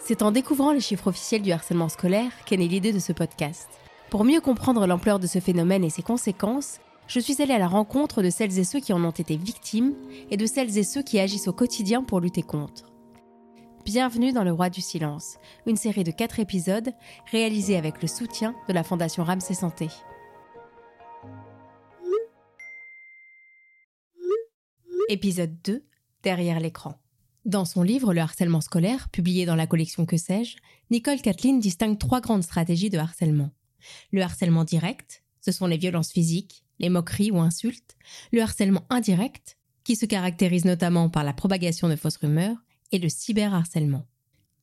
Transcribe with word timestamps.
C'est 0.00 0.22
en 0.22 0.32
découvrant 0.32 0.72
les 0.72 0.80
chiffres 0.80 1.08
officiels 1.08 1.42
du 1.42 1.52
harcèlement 1.52 1.88
scolaire 1.88 2.30
qu'est 2.44 2.58
née 2.58 2.68
l'idée 2.68 2.92
de 2.92 2.98
ce 2.98 3.12
podcast. 3.12 3.68
Pour 4.10 4.24
mieux 4.24 4.40
comprendre 4.40 4.86
l'ampleur 4.86 5.18
de 5.18 5.26
ce 5.26 5.40
phénomène 5.40 5.82
et 5.82 5.90
ses 5.90 6.02
conséquences, 6.02 6.78
je 7.06 7.20
suis 7.20 7.40
allée 7.42 7.54
à 7.54 7.58
la 7.58 7.68
rencontre 7.68 8.22
de 8.22 8.30
celles 8.30 8.58
et 8.58 8.64
ceux 8.64 8.80
qui 8.80 8.92
en 8.92 9.02
ont 9.04 9.10
été 9.10 9.36
victimes 9.36 9.94
et 10.30 10.36
de 10.36 10.46
celles 10.46 10.76
et 10.78 10.84
ceux 10.84 11.02
qui 11.02 11.18
agissent 11.18 11.48
au 11.48 11.52
quotidien 11.52 12.02
pour 12.02 12.20
lutter 12.20 12.42
contre. 12.42 12.92
Bienvenue 13.84 14.32
dans 14.32 14.44
Le 14.44 14.52
Roi 14.52 14.70
du 14.70 14.80
Silence, 14.80 15.36
une 15.66 15.76
série 15.76 16.04
de 16.04 16.10
quatre 16.10 16.40
épisodes 16.40 16.92
réalisée 17.30 17.76
avec 17.76 18.00
le 18.00 18.08
soutien 18.08 18.54
de 18.68 18.72
la 18.72 18.82
Fondation 18.82 19.24
Ramsey 19.24 19.54
Santé. 19.54 19.88
Épisode 25.08 25.60
2 25.62 25.84
Derrière 26.22 26.60
l'écran. 26.60 26.94
Dans 27.44 27.66
son 27.66 27.82
livre 27.82 28.14
Le 28.14 28.22
harcèlement 28.22 28.62
scolaire, 28.62 29.10
publié 29.10 29.44
dans 29.44 29.54
la 29.54 29.66
collection 29.66 30.06
Que 30.06 30.16
sais-je, 30.16 30.56
Nicole 30.90 31.20
Kathleen 31.20 31.60
distingue 31.60 31.98
trois 31.98 32.22
grandes 32.22 32.42
stratégies 32.42 32.88
de 32.88 32.96
harcèlement. 32.96 33.50
Le 34.12 34.22
harcèlement 34.22 34.64
direct, 34.64 35.22
ce 35.42 35.52
sont 35.52 35.66
les 35.66 35.76
violences 35.76 36.10
physiques, 36.10 36.64
les 36.78 36.88
moqueries 36.88 37.30
ou 37.30 37.40
insultes. 37.40 37.96
Le 38.32 38.40
harcèlement 38.40 38.84
indirect, 38.88 39.58
qui 39.84 39.94
se 39.94 40.06
caractérise 40.06 40.64
notamment 40.64 41.10
par 41.10 41.22
la 41.22 41.34
propagation 41.34 41.86
de 41.90 41.96
fausses 41.96 42.16
rumeurs, 42.16 42.56
et 42.92 42.98
le 42.98 43.10
cyberharcèlement. 43.10 44.06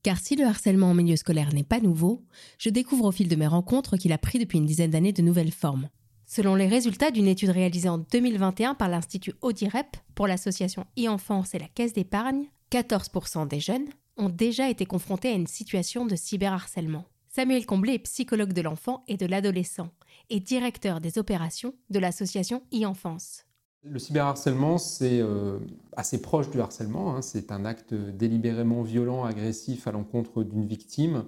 Car 0.01 0.19
si 0.19 0.35
le 0.35 0.45
harcèlement 0.45 0.89
en 0.89 0.93
milieu 0.95 1.17
scolaire 1.17 1.53
n'est 1.53 1.63
pas 1.63 1.81
nouveau, 1.81 2.25
je 2.57 2.71
découvre 2.71 3.05
au 3.05 3.11
fil 3.11 3.27
de 3.27 3.35
mes 3.35 3.45
rencontres 3.45 3.97
qu'il 3.97 4.13
a 4.13 4.17
pris 4.17 4.39
depuis 4.39 4.57
une 4.57 4.65
dizaine 4.65 4.89
d'années 4.89 5.13
de 5.13 5.21
nouvelles 5.21 5.51
formes. 5.51 5.89
Selon 6.25 6.55
les 6.55 6.67
résultats 6.67 7.11
d'une 7.11 7.27
étude 7.27 7.49
réalisée 7.49 7.89
en 7.89 7.99
2021 7.99 8.73
par 8.73 8.89
l'Institut 8.89 9.33
Audirep 9.41 9.97
pour 10.15 10.25
l'association 10.25 10.87
e-enfance 10.97 11.53
et 11.53 11.59
la 11.59 11.67
Caisse 11.67 11.93
d'épargne, 11.93 12.47
14% 12.71 13.47
des 13.47 13.59
jeunes 13.59 13.89
ont 14.17 14.29
déjà 14.29 14.69
été 14.69 14.85
confrontés 14.85 15.29
à 15.29 15.35
une 15.35 15.47
situation 15.47 16.05
de 16.05 16.15
cyberharcèlement. 16.15 17.05
Samuel 17.27 17.65
Comblé 17.65 17.93
est 17.93 17.99
psychologue 17.99 18.53
de 18.53 18.61
l'enfant 18.61 19.03
et 19.07 19.17
de 19.17 19.25
l'adolescent 19.25 19.89
et 20.29 20.39
directeur 20.39 21.01
des 21.01 21.17
opérations 21.17 21.73
de 21.89 21.99
l'association 21.99 22.63
e-enfance. 22.73 23.45
Le 23.83 23.97
cyberharcèlement, 23.97 24.77
c'est 24.77 25.21
euh, 25.21 25.57
assez 25.97 26.21
proche 26.21 26.49
du 26.51 26.61
harcèlement. 26.61 27.15
Hein. 27.15 27.21
C'est 27.21 27.51
un 27.51 27.65
acte 27.65 27.93
délibérément 27.93 28.83
violent, 28.83 29.23
agressif 29.23 29.87
à 29.87 29.91
l'encontre 29.91 30.43
d'une 30.43 30.65
victime 30.65 31.25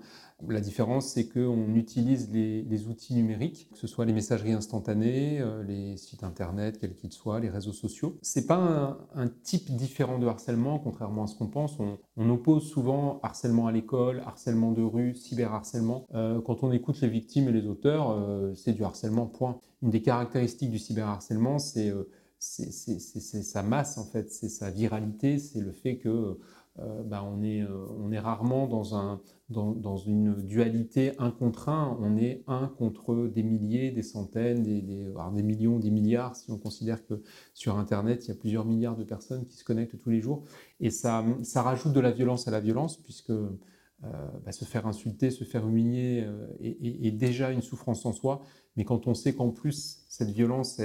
la 0.49 0.61
différence, 0.61 1.07
c'est 1.07 1.27
qu'on 1.27 1.75
utilise 1.75 2.29
les, 2.31 2.87
outils 2.87 3.13
numériques, 3.13 3.69
que 3.71 3.77
ce 3.77 3.87
soit 3.87 4.05
les 4.05 4.13
messageries 4.13 4.53
instantanées, 4.53 5.39
euh, 5.39 5.63
les 5.63 5.97
sites 5.97 6.23
internet, 6.23 6.79
quels 6.79 6.95
qu'ils 6.95 7.13
soient, 7.13 7.39
les 7.39 7.49
réseaux 7.49 7.73
sociaux. 7.73 8.17
C'est 8.21 8.45
pas 8.45 8.97
un, 9.15 9.27
type 9.43 9.75
différent 9.75 10.19
de 10.19 10.27
harcèlement, 10.27 10.79
contrairement 10.79 11.23
à 11.23 11.27
ce 11.27 11.35
qu'on 11.35 11.47
pense. 11.47 11.77
On, 11.79 12.29
oppose 12.29 12.67
souvent 12.67 13.19
harcèlement 13.21 13.67
à 13.67 13.71
l'école, 13.71 14.21
harcèlement 14.25 14.71
de 14.71 14.81
rue, 14.81 15.15
cyberharcèlement. 15.15 16.07
Euh, 16.13 16.41
quand 16.41 16.63
on 16.63 16.71
écoute 16.71 16.99
les 17.01 17.09
victimes 17.09 17.47
et 17.49 17.51
les 17.51 17.67
auteurs, 17.67 18.17
c'est 18.55 18.73
du 18.73 18.83
harcèlement, 18.83 19.27
point. 19.27 19.59
Une 19.81 19.89
des 19.89 20.01
caractéristiques 20.01 20.71
du 20.71 20.79
cyberharcèlement, 20.79 21.59
c'est 21.59 21.93
sa 22.43 23.63
masse, 23.63 23.97
en 23.97 24.05
fait, 24.05 24.31
c'est 24.31 24.49
sa 24.49 24.69
viralité, 24.69 25.39
c'est 25.39 25.61
le 25.61 25.71
fait 25.71 25.97
que 25.97 26.39
bah, 26.77 27.23
on, 27.23 27.43
est, 27.43 27.63
on 27.63 28.11
est 28.11 28.19
rarement 28.19 28.67
dans 28.67 28.95
un 28.95 29.21
dans, 29.53 29.97
une 29.97 30.33
dualité 30.45 31.13
un 31.19 31.31
contre 31.31 31.69
un. 31.69 31.97
On 32.01 32.17
est 32.17 32.43
un 32.47 32.67
contre 32.67 33.27
des 33.27 33.43
milliers, 33.43 33.91
des 33.91 34.01
centaines, 34.01 34.63
des, 34.63 34.81
des, 34.81 35.43
millions, 35.43 35.79
des 35.79 35.91
milliards, 35.91 36.35
si 36.35 36.51
on 36.51 36.57
considère 36.57 37.05
que 37.05 37.21
sur 37.53 37.77
Internet, 37.77 38.25
il 38.25 38.29
y 38.29 38.31
a 38.31 38.35
plusieurs 38.35 38.65
milliards 38.65 38.97
de 38.97 39.03
personnes 39.03 39.45
qui 39.45 39.57
se 39.57 39.63
connectent 39.63 39.97
tous 39.99 40.09
les 40.09 40.19
jours. 40.19 40.43
Et 40.79 40.89
ça, 40.89 41.23
ça 41.43 41.61
rajoute 41.61 41.93
de 41.93 41.99
la 41.99 42.11
violence 42.11 42.47
à 42.47 42.51
la 42.51 42.59
violence, 42.59 42.97
puisque 42.97 43.29
euh, 43.29 43.49
bah, 44.45 44.51
se 44.51 44.65
faire 44.65 44.87
insulter, 44.87 45.31
se 45.31 45.43
faire 45.43 45.65
humilier 45.67 46.23
euh, 46.25 46.47
est, 46.59 47.11
déjà 47.11 47.51
une 47.51 47.61
souffrance 47.61 48.05
en 48.05 48.11
soi. 48.11 48.41
Mais 48.75 48.83
quand 48.83 49.07
on 49.07 49.13
sait 49.13 49.33
qu'en 49.33 49.51
plus, 49.51 50.03
cette 50.09 50.31
violence, 50.31 50.81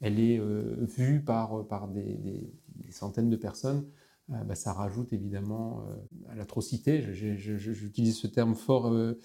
elle 0.00 0.20
est 0.20 0.38
euh, 0.38 0.76
vue 0.80 1.22
par, 1.24 1.66
par 1.66 1.88
des, 1.88 2.52
centaines 2.90 3.30
de 3.30 3.36
personnes, 3.36 3.84
euh, 4.30 4.44
bah, 4.44 4.54
ça 4.54 4.72
rajoute 4.72 5.12
évidemment 5.12 5.84
euh, 5.88 6.32
à 6.32 6.34
l'atrocité. 6.34 7.02
J'utilise 7.12 8.18
ce 8.18 8.26
terme 8.26 8.54
fort 8.54 8.92
euh, 8.92 9.18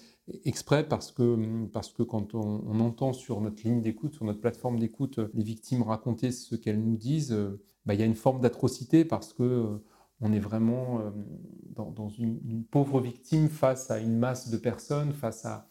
exprès 0.44 0.88
parce 0.88 1.12
que, 1.12 1.66
parce 1.66 1.92
que 1.92 2.02
quand 2.02 2.34
on, 2.34 2.80
entend 2.80 3.12
sur 3.12 3.40
notre 3.40 3.62
ligne 3.64 3.82
d'écoute, 3.82 4.14
sur 4.14 4.24
notre 4.24 4.40
plateforme 4.40 4.78
d'écoute, 4.78 5.20
les 5.34 5.42
victimes 5.42 5.82
raconter 5.82 6.32
ce 6.32 6.54
qu'elles 6.54 6.82
nous 6.82 6.96
disent, 6.96 7.36
bah, 7.84 7.94
il 7.94 8.00
y 8.00 8.02
a 8.02 8.06
une 8.06 8.14
forme 8.14 8.40
d'atrocité 8.40 9.04
parce 9.04 9.32
que 9.32 9.80
on 10.20 10.32
est 10.32 10.38
vraiment 10.38 11.00
dans, 11.74 12.08
une, 12.08 12.64
pauvre 12.64 13.00
victime 13.00 13.48
face 13.48 13.90
à 13.90 13.98
une 13.98 14.16
masse 14.16 14.48
de 14.48 14.56
personnes, 14.56 15.12
face 15.12 15.44
à, 15.44 15.68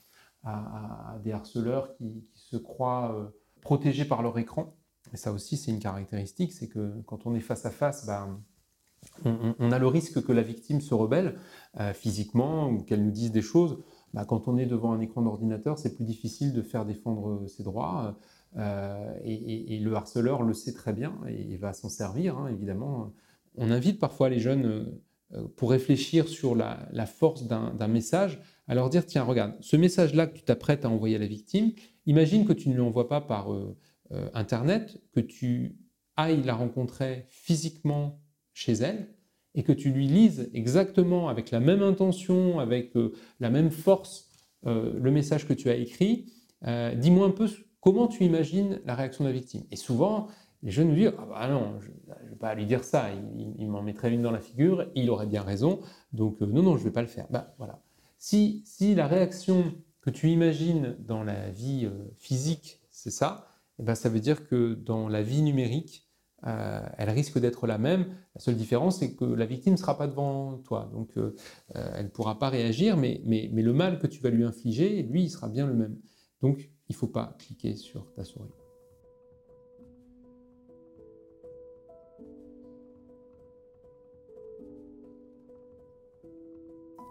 des 1.24 1.32
harceleurs 1.32 1.96
qui, 1.96 2.28
se 2.36 2.58
croient 2.58 3.34
protégés 3.62 4.06
par 4.06 4.22
leur 4.22 4.38
écran. 4.38 4.76
Et 5.14 5.18
ça 5.18 5.32
aussi, 5.32 5.58
c'est 5.58 5.72
une 5.72 5.80
caractéristique, 5.80 6.52
c'est 6.52 6.68
que 6.68 7.02
quand 7.06 7.26
on 7.26 7.36
est 7.36 7.40
face 7.40 7.66
à 7.66 7.70
face, 7.70 8.06
bah, 8.06 8.28
on, 9.26 9.72
a 9.72 9.80
le 9.80 9.88
risque 9.88 10.24
que 10.24 10.32
la 10.32 10.42
victime 10.42 10.82
se 10.82 10.94
rebelle 10.94 11.36
euh, 11.80 11.94
physiquement 11.94 12.70
ou 12.70 12.82
qu'elle 12.84 13.04
nous 13.04 13.12
dise 13.12 13.32
des 13.32 13.42
choses. 13.42 13.78
Bah, 14.14 14.26
quand 14.26 14.48
on 14.48 14.58
est 14.58 14.66
devant 14.66 14.92
un 14.94 15.02
écran 15.02 15.22
d'ordinateur, 15.22 15.78
c'est 15.78 15.96
plus 15.96 16.06
difficile 16.06 16.54
de 16.54 16.62
faire 16.62 16.86
défendre 16.86 17.46
ses 17.48 17.64
droits. 17.64 18.18
Euh, 18.58 19.14
et, 19.24 19.80
le 19.80 19.94
harceleur 19.96 20.44
le 20.44 20.54
sait 20.54 20.74
très 20.74 20.94
bien 20.94 21.16
et, 21.28 21.58
va 21.58 21.74
s'en 21.74 21.90
servir, 21.90 22.38
hein, 22.38 22.48
évidemment. 22.48 23.12
On 23.56 23.72
invite 23.72 24.00
parfois 24.00 24.30
les 24.30 24.40
jeunes, 24.40 24.66
euh, 25.34 25.48
pour 25.56 25.72
réfléchir 25.72 26.28
sur 26.28 26.56
la, 26.56 27.06
force 27.06 27.48
d'un 27.48 27.88
message, 27.88 28.42
à 28.68 28.76
leur 28.76 28.90
dire, 28.90 29.06
tiens, 29.06 29.24
regarde, 29.24 29.54
ce 29.62 29.76
message-là 29.76 30.28
que 30.28 30.38
tu 30.38 30.44
t'apprêtes 30.44 30.86
à 30.86 30.90
envoyer 30.90 31.16
à 31.16 31.20
la 31.20 31.28
victime, 31.28 31.72
imagine 32.06 32.46
que 32.46 32.54
tu 32.54 32.70
ne 32.70 32.76
lui 32.76 32.82
envoies 32.82 33.08
pas 33.08 33.22
par 33.22 33.52
Internet, 34.34 35.02
que 35.14 35.20
tu 35.20 35.78
ailles 36.18 36.44
la 36.44 36.56
rencontrer 36.56 37.26
physiquement 37.30 38.22
chez 38.54 38.74
elle 38.74 39.08
et 39.56 39.64
que 39.64 39.72
tu 39.72 39.92
lui 39.92 40.08
lises 40.08 40.50
exactement 40.54 41.30
avec 41.30 41.52
la 41.52 41.60
même 41.60 41.84
intention, 41.84 42.60
avec 42.60 42.96
euh, 42.96 43.14
la 43.40 43.50
même 43.50 43.72
force 43.72 44.30
euh, 44.66 44.98
le 45.00 45.12
message 45.12 45.48
que 45.48 45.54
tu 45.54 45.70
as 45.70 45.76
écrit, 45.76 46.32
euh, 46.66 46.96
dis-moi 46.96 47.28
un 47.28 47.32
peu 47.32 47.48
comment 47.82 48.08
tu 48.08 48.24
imagines 48.24 48.80
la 48.86 48.96
réaction 48.96 49.24
de 49.24 49.30
la 49.30 49.34
victime. 49.34 49.64
Et 49.72 49.76
souvent, 49.76 50.28
les 50.64 50.72
jeunes 50.72 50.96
disent 50.96 51.12
Ah 51.18 51.28
bah 51.30 51.48
non, 51.50 51.80
je 51.82 51.90
ne 51.90 52.30
vais 52.30 52.36
pas 52.36 52.56
lui 52.56 52.66
dire 52.66 52.84
ça, 52.84 53.10
il, 53.60 53.70
m'en 53.70 53.82
mettrait 53.82 54.12
une 54.12 54.22
dans 54.22 54.32
la 54.32 54.40
figure, 54.40 54.90
il 54.96 55.10
aurait 55.10 55.28
bien 55.28 55.42
raison, 55.42 55.82
donc 56.14 56.40
non, 56.42 56.64
non, 56.64 56.78
je 56.78 56.84
ne 56.84 56.86
vais 56.86 56.94
pas 56.94 57.02
le 57.02 57.08
faire. 57.08 57.28
Bah, 57.30 57.54
voilà. 57.58 57.82
Si, 58.18 58.64
si 58.66 58.96
la 58.96 59.08
réaction 59.08 59.76
que 60.02 60.10
tu 60.10 60.30
imagines 60.30 60.96
dans 61.00 61.24
la 61.24 61.50
vie 61.50 61.90
physique, 62.16 62.80
c'est 62.90 63.12
ça, 63.12 63.53
eh 63.80 63.84
ben, 63.84 63.96
ça 63.96 64.10
veut 64.10 64.20
dire 64.20 64.48
que 64.48 64.76
dans 64.76 65.08
la 65.08 65.24
vie 65.24 65.42
numérique, 65.42 66.08
euh, 66.46 66.82
elle 66.98 67.10
risque 67.10 67.40
d'être 67.40 67.68
la 67.68 67.78
même. 67.78 68.16
La 68.36 68.42
seule 68.42 68.56
différence, 68.56 69.00
c'est 69.00 69.16
que 69.16 69.24
la 69.24 69.46
victime 69.46 69.74
ne 69.74 69.78
sera 69.78 69.98
pas 69.98 70.08
devant 70.08 70.58
toi. 70.60 70.90
Donc, 70.94 71.18
euh, 71.18 71.36
euh, 71.76 71.92
elle 71.96 72.06
ne 72.06 72.10
pourra 72.10 72.38
pas 72.38 72.50
réagir, 72.50 72.98
mais, 72.98 73.22
mais, 73.26 73.50
mais, 73.54 73.62
le 73.62 73.74
mal 73.74 74.00
que 74.00 74.08
tu 74.08 74.22
vas 74.22 74.30
lui 74.30 74.44
infliger, 74.44 75.04
lui, 75.04 75.24
il 75.24 75.30
sera 75.30 75.48
bien 75.48 75.66
le 75.66 75.74
même. 75.74 75.98
Donc, 76.42 76.60
il 76.90 76.94
ne 76.94 76.96
faut 76.96 77.08
pas 77.08 77.36
cliquer 77.40 77.76
sur 77.76 78.12
ta 78.14 78.24
souris. 78.24 78.50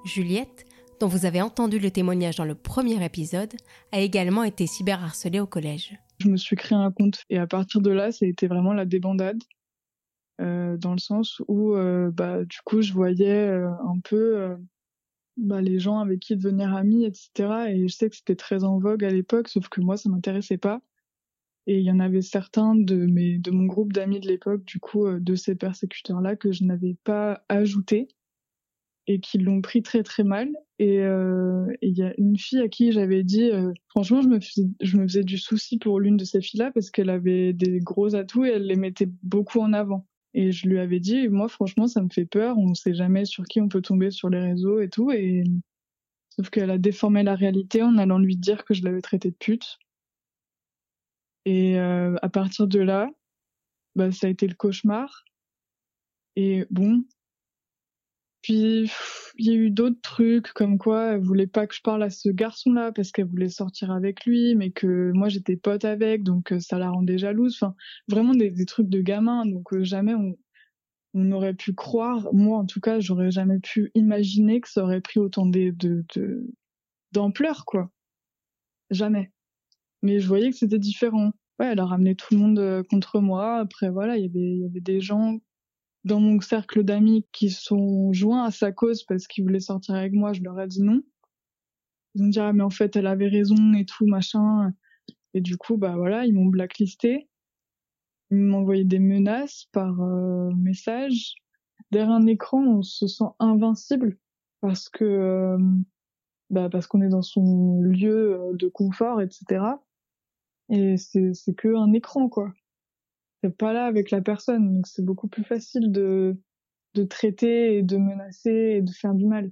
Juliette, 0.05 0.67
dont 1.00 1.06
vous 1.06 1.27
avez 1.27 1.41
entendu 1.41 1.79
le 1.79 1.91
témoignage 1.91 2.37
dans 2.37 2.44
le 2.44 2.56
premier 2.56 3.03
épisode, 3.05 3.55
a 3.93 4.00
également 4.00 4.43
été 4.43 4.67
cyberharcelée 4.67 5.41
au 5.41 5.47
collège 5.47 5.97
je 6.22 6.28
me 6.28 6.37
suis 6.37 6.56
créé 6.56 6.78
un 6.78 6.93
compte 6.93 7.25
et 7.31 7.38
à 7.38 7.47
partir 7.47 7.81
de 7.81 7.91
là, 7.91 8.12
ça 8.12 8.25
a 8.25 8.28
été 8.28 8.47
vraiment 8.47 8.72
la 8.72 8.87
débandade. 8.87 9.43
Euh, 10.41 10.77
dans 10.77 10.93
le 10.93 10.99
sens 10.99 11.43
où 11.47 11.77
euh, 11.77 12.10
bah, 12.10 12.44
du 12.44 12.59
coup 12.65 12.81
je 12.81 12.93
voyais 12.94 13.49
euh, 13.49 13.70
un 13.87 14.00
peu 14.02 14.56
bah, 15.37 15.61
les 15.61 15.79
gens 15.79 15.99
avec 16.00 16.20
qui 16.20 16.37
devenir 16.37 16.75
amis, 16.75 17.05
etc. 17.05 17.70
Et 17.70 17.88
je 17.88 17.94
sais 17.94 18.11
que 18.11 18.17
c'était 18.17 18.37
très 18.37 18.64
en 18.64 18.79
vogue 18.79 19.05
à 19.05 19.11
l'époque, 19.11 19.49
sauf 19.49 19.69
que 19.69 19.81
moi 19.81 19.96
ça 19.96 20.08
m'intéressait 20.11 20.58
pas. 20.58 20.81
Et 21.67 21.79
il 21.79 21.85
y 21.85 21.93
en 21.93 22.00
avait 22.00 22.23
certains 22.23 22.75
de 22.75 23.06
de 23.06 23.50
mon 23.50 23.67
groupe 23.67 23.93
d'amis 23.93 24.20
de 24.20 24.29
l'époque, 24.29 24.64
du 24.64 24.81
coup, 24.81 25.08
de 25.08 25.35
ces 25.37 25.55
persécuteurs-là 25.55 26.37
que 26.37 26.52
je 26.52 26.64
n'avais 26.64 26.96
pas 27.05 27.44
ajouté 27.49 28.08
et 29.06 29.20
qui 29.20 29.38
l'ont 29.38 29.60
pris 29.60 29.82
très 29.82 30.02
très 30.02 30.25
mal. 30.25 30.49
Et 30.78 31.00
euh, 31.00 31.66
il 31.81 31.96
y 31.96 32.02
a 32.02 32.12
une 32.19 32.37
fille 32.37 32.60
à 32.60 32.69
qui 32.69 32.93
j'avais 32.93 33.22
dit, 33.22 33.50
euh, 33.50 33.72
franchement, 33.88 34.22
je 34.22 34.28
me, 34.28 34.40
faisais, 34.40 34.66
je 34.81 34.96
me 34.96 35.06
faisais 35.06 35.25
du 35.25 35.38
souci 35.38 35.78
pour 35.78 36.00
l'une 36.00 36.16
de 36.16 36.25
ces 36.25 36.40
filles-là 36.40 36.70
parce 36.72 36.90
qu'elle 36.90 37.10
avait 37.10 37.52
des 37.52 37.81
gros 37.81 38.14
atouts 38.14 38.44
et 38.44 38.50
elle 38.50 38.66
les 38.66 38.76
mettait 38.76 39.10
beaucoup 39.22 39.60
en 39.60 39.72
avant. 39.72 40.06
Et 40.34 40.50
je 40.50 40.69
lui 40.69 40.78
avais 40.78 41.00
dit, 41.00 41.28
moi, 41.28 41.49
franchement, 41.49 41.87
ça 41.87 42.02
me 42.02 42.08
fait 42.08 42.25
peur. 42.25 42.56
On 42.58 42.70
ne 42.70 42.75
sait 42.75 42.94
jamais 42.94 43.25
sur 43.25 43.44
qui 43.44 43.60
on 43.60 43.69
peut 43.69 43.82
tomber 43.82 44.10
sur 44.10 44.31
les 44.31 44.40
réseaux 44.40 44.81
et 44.81 44.88
tout. 44.88 45.12
Et 45.12 45.44
sauf 46.31 46.48
qu'elle 46.50 46.70
a 46.70 46.78
déformé 46.78 47.22
la 47.22 47.34
réalité 47.34 47.82
en 47.82 47.98
allant 47.98 48.19
lui 48.19 48.37
dire 48.37 48.64
que 48.64 48.75
je 48.75 48.82
l'avais 48.82 49.02
traité 49.02 49.31
de 49.31 49.37
pute. 49.37 49.78
Et 51.44 51.78
euh, 51.78 52.16
à 52.22 52.28
partir 52.28 52.66
de 52.66 52.81
là, 52.81 53.10
bah, 53.94 54.10
ça 54.10 54.26
a 54.26 54.31
été 54.31 54.46
le 54.46 54.55
cauchemar. 54.55 55.25
Et 56.37 56.66
bon, 56.70 57.05
Puis 58.43 58.91
il 59.39 59.47
y 59.47 59.50
a 59.50 59.55
eu 59.55 59.71
d'autres 59.71 60.00
trucs 60.03 60.53
comme 60.53 60.77
quoi 60.77 61.12
elle 61.12 61.21
voulait 61.21 61.47
pas 61.47 61.67
que 61.69 61.75
je 61.75 61.81
parle 61.81 62.03
à 62.03 62.11
ce 62.11 62.29
garçon-là 62.29 62.91
parce 62.93 63.12
qu'elle 63.12 63.27
voulait 63.27 63.49
sortir 63.49 63.93
avec 63.93 64.25
lui, 64.27 64.56
mais 64.56 64.73
que 64.73 65.12
moi 65.12 65.29
j'étais 65.29 65.56
pote 65.56 65.85
avec, 65.85 66.25
donc 66.25 66.53
euh, 66.53 66.59
ça 66.59 66.79
la 66.79 66.91
rendait 66.91 67.19
jalouse. 67.19 67.56
Enfin, 67.61 67.75
vraiment 68.09 68.35
des, 68.35 68.53
trucs 68.67 68.89
de 68.89 69.00
gamin. 69.00 69.47
Donc 69.47 69.73
euh, 69.73 69.85
jamais 69.85 70.15
on, 70.15 70.37
on 71.15 71.31
aurait 71.33 71.55
pu 71.55 71.73
croire, 71.75 72.33
moi 72.33 72.59
en 72.59 72.67
tout 72.67 72.81
cas, 72.81 73.00
j'aurais 73.00 73.31
jamais 73.31 73.61
pu 73.61 73.91
imaginer 73.94 74.61
que 74.61 74.69
ça 74.69 74.83
aurait 74.83 75.00
pris 75.00 75.21
autant 75.21 75.47
d'ampleur 77.12 77.65
quoi. 77.65 77.91
Jamais. 78.91 79.33
Mais 80.03 80.19
je 80.21 80.29
voyais 80.29 80.50
que 80.50 80.56
c'était 80.56 80.79
différent. 80.79 81.33
Ouais, 81.61 81.67
elle 81.67 81.81
a 81.81 81.87
ramené 81.87 82.17
tout 82.17 82.35
le 82.35 82.41
monde 82.41 82.59
euh, 82.59 82.83
contre 82.83 83.21
moi. 83.21 83.59
Après 83.59 83.91
voilà, 83.91 84.17
il 84.17 84.25
y 84.25 84.65
avait 84.65 84.81
des 84.81 85.00
gens 85.00 85.39
dans 86.04 86.20
mon 86.20 86.40
cercle 86.40 86.82
d'amis 86.82 87.26
qui 87.32 87.50
sont 87.50 88.12
joints 88.12 88.44
à 88.44 88.50
sa 88.50 88.72
cause 88.72 89.04
parce 89.04 89.26
qu'ils 89.26 89.44
voulaient 89.44 89.60
sortir 89.60 89.94
avec 89.94 90.12
moi, 90.12 90.32
je 90.32 90.43
leur 90.43 90.60
ai 90.60 90.66
dit 90.66 90.82
non. 90.82 91.02
Ils 92.14 92.25
ont 92.25 92.28
dit 92.28 92.40
ah 92.40 92.52
mais 92.52 92.62
en 92.62 92.70
fait 92.70 92.96
elle 92.96 93.06
avait 93.06 93.28
raison 93.28 93.75
et 93.75 93.84
tout 93.84 94.06
machin. 94.06 94.72
Et 95.34 95.40
du 95.40 95.56
coup 95.56 95.76
bah 95.76 95.94
voilà 95.96 96.26
ils 96.26 96.34
m'ont 96.34 96.46
blacklisté. 96.46 97.28
Ils 98.31 98.38
m'ont 98.38 98.58
envoyé 98.58 98.84
des 98.84 98.99
menaces 98.99 99.66
par 99.72 100.00
euh, 100.00 100.50
message. 100.56 101.34
Derrière 101.90 102.10
un 102.10 102.26
écran 102.26 102.64
on 102.64 102.82
se 102.82 103.06
sent 103.06 103.25
invincible 103.38 104.19
parce 104.60 104.88
que 104.88 105.05
euh, 105.05 105.58
bah 106.50 106.69
parce 106.69 106.87
qu'on 106.87 107.02
est 107.02 107.08
dans 107.08 107.22
son 107.22 107.81
lieu 107.81 108.34
euh, 108.40 108.52
de 108.55 108.69
confort 108.69 109.20
etc. 109.20 109.64
Et 110.69 110.96
c'est 110.96 111.32
c'est 111.34 111.55
que 111.55 111.75
un 111.76 111.93
écran 111.93 112.28
quoi 112.28 112.52
pas 113.50 113.73
là 113.73 113.87
avec 113.87 114.11
la 114.11 114.21
personne. 114.21 114.77
Donc 114.77 114.87
c'est 114.87 115.05
beaucoup 115.05 115.29
plus 115.29 115.44
facile 115.44 115.93
de, 115.93 116.37
traiter 117.09 117.79
et 117.79 117.83
de 117.83 117.97
menacer 117.97 118.77
et 118.77 118.83
de 118.83 118.91
faire 118.91 119.15
du 119.15 119.27
mal. 119.27 119.50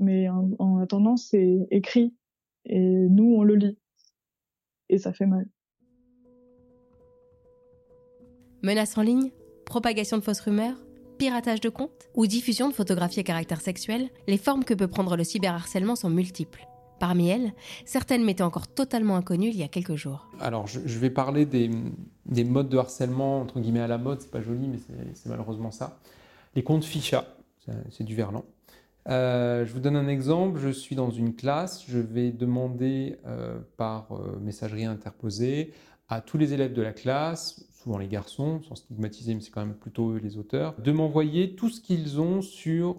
Mais 0.00 0.28
en, 0.28 0.50
en 0.58 0.78
attendant, 0.78 1.16
c'est 1.16 1.66
écrit 1.70 2.14
et 2.66 2.80
nous, 2.80 3.34
on 3.36 3.42
le 3.42 3.56
lit. 3.56 3.78
Et 4.88 4.98
ça 4.98 5.12
fait 5.12 5.26
mal. 5.26 5.46
Menaces 8.62 8.96
en 8.96 9.02
ligne, 9.02 9.30
propagation 9.66 10.16
de 10.16 10.22
fausses 10.22 10.40
rumeurs, 10.40 10.82
piratage 11.18 11.60
de 11.60 11.68
comptes 11.68 12.08
ou 12.14 12.26
diffusion 12.26 12.68
de 12.68 12.74
photographies 12.74 13.20
à 13.20 13.24
caractère 13.24 13.60
sexuel, 13.60 14.08
les 14.26 14.38
formes 14.38 14.64
que 14.64 14.74
peut 14.74 14.88
prendre 14.88 15.16
le 15.16 15.24
cyberharcèlement 15.24 15.96
sont 15.96 16.10
multiples. 16.10 16.66
Parmi 16.98 17.28
elles, 17.28 17.52
certaines 17.84 18.24
m'étaient 18.24 18.42
encore 18.42 18.68
totalement 18.68 19.16
inconnues 19.16 19.48
il 19.48 19.56
y 19.56 19.62
a 19.62 19.68
quelques 19.68 19.96
jours. 19.96 20.28
Alors, 20.40 20.66
je, 20.66 20.98
vais 20.98 21.10
parler 21.10 21.44
des, 21.44 21.68
modes 22.44 22.68
de 22.68 22.78
harcèlement, 22.78 23.40
entre 23.40 23.60
guillemets, 23.60 23.80
à 23.80 23.88
la 23.88 23.98
mode. 23.98 24.20
C'est 24.20 24.30
pas 24.30 24.40
joli, 24.40 24.68
mais 24.68 24.78
c'est 25.14 25.28
malheureusement 25.28 25.70
ça. 25.70 25.98
Les 26.54 26.62
comptes 26.62 26.84
ficha, 26.84 27.26
c'est 27.90 28.04
du 28.04 28.14
verlan. 28.14 28.44
Euh, 29.08 29.66
je 29.66 29.72
vous 29.72 29.80
donne 29.80 29.96
un 29.96 30.08
exemple. 30.08 30.58
Je 30.60 30.70
suis 30.70 30.96
dans 30.96 31.10
une 31.10 31.34
classe. 31.34 31.84
Je 31.88 31.98
vais 31.98 32.30
demander 32.30 33.18
euh, 33.26 33.58
par 33.76 34.12
euh, 34.12 34.38
messagerie 34.40 34.84
interposée 34.84 35.72
à 36.08 36.20
tous 36.20 36.38
les 36.38 36.52
élèves 36.52 36.74
de 36.74 36.82
la 36.82 36.92
classe, 36.92 37.64
souvent 37.72 37.96
les 37.96 38.08
garçons, 38.08 38.60
sans 38.68 38.74
stigmatiser, 38.74 39.34
mais 39.34 39.40
c'est 39.40 39.50
quand 39.50 39.64
même 39.64 39.74
plutôt 39.74 40.10
eux 40.10 40.20
les 40.22 40.36
auteurs, 40.36 40.74
de 40.78 40.92
m'envoyer 40.92 41.54
tout 41.54 41.70
ce 41.70 41.80
qu'ils 41.80 42.20
ont 42.20 42.42
sur 42.42 42.98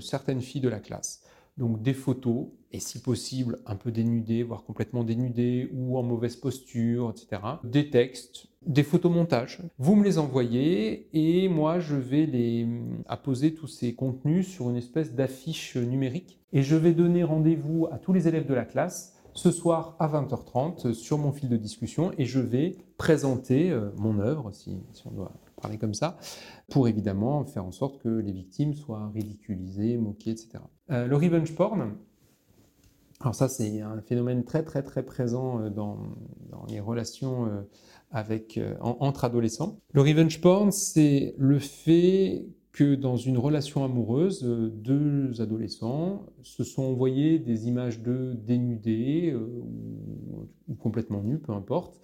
certaines 0.00 0.42
filles 0.42 0.60
de 0.60 0.68
la 0.68 0.78
classe. 0.78 1.21
Donc 1.58 1.82
des 1.82 1.92
photos, 1.92 2.46
et 2.72 2.80
si 2.80 3.00
possible 3.00 3.58
un 3.66 3.76
peu 3.76 3.90
dénudées, 3.90 4.42
voire 4.42 4.64
complètement 4.64 5.04
dénudées, 5.04 5.70
ou 5.74 5.98
en 5.98 6.02
mauvaise 6.02 6.36
posture, 6.36 7.10
etc. 7.10 7.42
Des 7.64 7.90
textes, 7.90 8.46
des 8.66 8.82
photomontages. 8.82 9.60
Vous 9.78 9.94
me 9.94 10.04
les 10.04 10.18
envoyez 10.18 11.08
et 11.12 11.48
moi 11.48 11.78
je 11.78 11.96
vais 11.96 12.26
les 12.26 12.66
apposer 13.06 13.54
tous 13.54 13.66
ces 13.66 13.94
contenus 13.94 14.48
sur 14.48 14.70
une 14.70 14.76
espèce 14.76 15.14
d'affiche 15.14 15.76
numérique. 15.76 16.38
Et 16.52 16.62
je 16.62 16.76
vais 16.76 16.92
donner 16.92 17.24
rendez-vous 17.24 17.88
à 17.90 17.98
tous 17.98 18.12
les 18.12 18.28
élèves 18.28 18.46
de 18.46 18.54
la 18.54 18.64
classe 18.64 19.14
ce 19.34 19.50
soir 19.50 19.96
à 19.98 20.08
20h30 20.08 20.92
sur 20.92 21.18
mon 21.18 21.32
fil 21.32 21.48
de 21.48 21.56
discussion 21.56 22.12
et 22.18 22.24
je 22.26 22.40
vais 22.40 22.76
présenter 22.98 23.70
euh, 23.70 23.90
mon 23.96 24.18
œuvre, 24.18 24.52
si, 24.52 24.78
si 24.92 25.06
on 25.06 25.10
doit 25.10 25.32
parler 25.60 25.78
comme 25.78 25.94
ça, 25.94 26.18
pour 26.70 26.88
évidemment 26.88 27.44
faire 27.44 27.64
en 27.64 27.72
sorte 27.72 27.98
que 28.02 28.08
les 28.08 28.32
victimes 28.32 28.74
soient 28.74 29.10
ridiculisées, 29.14 29.96
moquées, 29.96 30.32
etc. 30.32 30.58
Euh, 30.90 31.06
le 31.06 31.16
revenge 31.16 31.54
porn, 31.54 31.96
alors 33.20 33.34
ça 33.34 33.48
c'est 33.48 33.80
un 33.80 34.00
phénomène 34.00 34.44
très 34.44 34.64
très 34.64 34.82
très 34.82 35.04
présent 35.04 35.60
euh, 35.60 35.70
dans, 35.70 35.98
les 36.68 36.80
relations 36.80 37.46
euh, 37.46 38.74
entre 38.80 39.24
adolescents. 39.24 39.78
Le 39.92 40.00
revenge 40.00 40.40
porn, 40.40 40.72
c'est 40.72 41.34
le 41.38 41.58
fait 41.58 42.46
que 42.72 42.94
dans 42.94 43.16
une 43.16 43.38
relation 43.38 43.84
amoureuse, 43.84 44.42
deux 44.42 45.40
adolescents 45.40 46.26
se 46.42 46.64
sont 46.64 46.82
envoyés 46.82 47.38
des 47.38 47.68
images 47.68 48.00
de 48.00 48.34
dénudés 48.34 49.34
ou 49.34 50.74
complètement 50.76 51.22
nus, 51.22 51.38
peu 51.38 51.52
importe, 51.52 52.00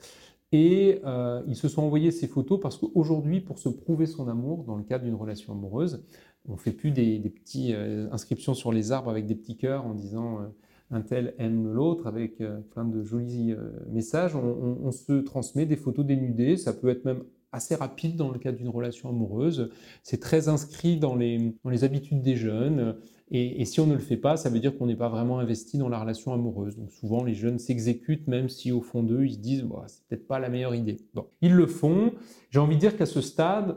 et 0.53 1.01
euh, 1.05 1.43
ils 1.47 1.57
se 1.57 1.69
sont 1.69 1.83
envoyés 1.83 2.11
ces 2.11 2.27
photos 2.27 2.59
parce 2.61 2.79
qu'aujourd'hui, 2.79 3.41
pour 3.41 3.59
se 3.59 3.69
prouver 3.69 4.07
son 4.07 4.29
amour 4.29 4.65
dans 4.65 4.77
le 4.77 4.83
cadre 4.83 5.05
d'une 5.05 5.15
relation 5.15 5.53
amoureuse, 5.53 6.05
on 6.49 6.53
ne 6.53 6.59
fait 6.59 6.73
plus 6.73 6.91
des, 6.91 7.19
des 7.19 7.29
petites 7.29 7.75
euh, 7.75 8.09
inscriptions 8.13 8.55
sur 8.55 8.73
les 8.73 8.91
arbres 8.93 9.11
avec 9.11 9.27
des 9.27 9.35
petits 9.35 9.59
cœurs 9.59 9.85
en 9.85 9.95
disant 9.95 10.41
euh, 10.41 10.47
un 10.91 11.03
tel 11.03 11.35
aime 11.39 11.71
l'autre 11.71 12.07
avec 12.07 12.39
plein 12.71 12.87
de 12.87 13.03
jolis 13.03 13.55
messages. 13.91 14.35
On, 14.35 14.79
on, 14.83 14.91
se 14.91 15.21
transmet 15.21 15.67
des 15.67 15.77
photos 15.77 16.07
dénudées. 16.07 16.57
Ça 16.57 16.73
peut 16.73 16.89
être 16.89 17.05
même 17.05 17.25
assez 17.53 17.75
rapide 17.75 18.17
dans 18.17 18.31
le 18.31 18.39
cadre 18.39 18.57
d'une 18.57 18.71
relation 18.71 19.11
amoureuse. 19.11 19.71
C'est 20.03 20.19
très 20.19 20.49
inscrit 20.49 20.97
dans 20.97 21.15
les, 21.15 21.55
dans 21.63 21.69
les 21.69 21.85
habitudes 21.85 22.23
des 22.23 22.37
jeunes. 22.37 22.97
Et, 23.31 23.65
si 23.67 23.81
on 23.81 23.87
ne 23.87 23.93
le 23.93 24.01
fait 24.01 24.17
pas, 24.17 24.37
ça 24.37 24.49
veut 24.49 24.59
dire 24.59 24.77
qu'on 24.77 24.87
n'est 24.87 24.97
pas 24.97 25.11
vraiment 25.11 25.39
investi 25.39 25.77
dans 25.77 25.89
la 25.89 26.01
relation 26.01 26.33
amoureuse. 26.33 26.77
Donc 26.77 26.91
souvent, 26.91 27.25
les 27.25 27.35
jeunes 27.35 27.59
s'exécutent, 27.59 28.27
même 28.27 28.49
si 28.49 28.73
au 28.73 28.81
fond 28.81 29.03
d'eux, 29.03 29.25
ils 29.25 29.35
se 29.35 29.39
disent 29.39 29.65
bah, 29.65 29.85
c'est 29.87 30.05
peut-être 30.07 30.27
pas 30.27 30.39
la 30.39 30.49
meilleure 30.49 30.75
idée. 30.75 30.97
Bon. 31.15 31.27
Ils 31.43 31.55
le 31.55 31.67
font. 31.67 32.13
J'ai 32.51 32.59
envie 32.59 32.77
de 32.77 32.81
dire 32.81 32.97
qu'à 32.97 33.07
ce 33.07 33.21
stade, 33.21 33.77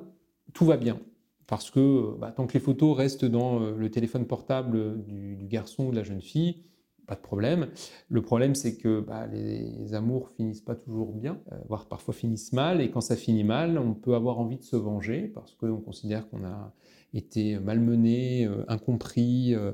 tout 0.53 0.65
va 0.65 0.77
bien. 0.77 0.99
Parce 1.47 1.69
que 1.69 2.15
bah, 2.17 2.31
tant 2.31 2.47
que 2.47 2.53
les 2.53 2.61
photos 2.61 2.95
restent 2.95 3.25
dans 3.25 3.61
euh, 3.61 3.75
le 3.75 3.91
téléphone 3.91 4.25
portable 4.25 5.03
du, 5.03 5.37
garçon 5.49 5.87
ou 5.87 5.91
de 5.91 5.97
la 5.97 6.03
jeune 6.03 6.21
fille, 6.21 6.63
pas 7.07 7.15
de 7.15 7.21
problème. 7.21 7.67
Le 8.07 8.21
problème, 8.21 8.55
c'est 8.55 8.77
que 8.77 9.01
bah, 9.01 9.27
les, 9.27 9.93
amours 9.93 10.29
finissent 10.29 10.61
pas 10.61 10.75
toujours 10.75 11.11
bien, 11.11 11.41
euh, 11.51 11.57
voire 11.67 11.89
parfois 11.89 12.13
finissent 12.13 12.53
mal. 12.53 12.79
Et 12.79 12.89
quand 12.89 13.01
ça 13.01 13.17
finit 13.17 13.43
mal, 13.43 13.77
on 13.77 13.93
peut 13.93 14.15
avoir 14.15 14.39
envie 14.39 14.55
de 14.55 14.63
se 14.63 14.77
venger 14.77 15.23
parce 15.27 15.53
qu'on 15.55 15.81
considère 15.81 16.29
qu'on 16.29 16.45
a 16.45 16.73
été 17.13 17.59
malmené, 17.59 18.45
euh, 18.45 18.63
incompris, 18.67 19.53
euh, 19.53 19.73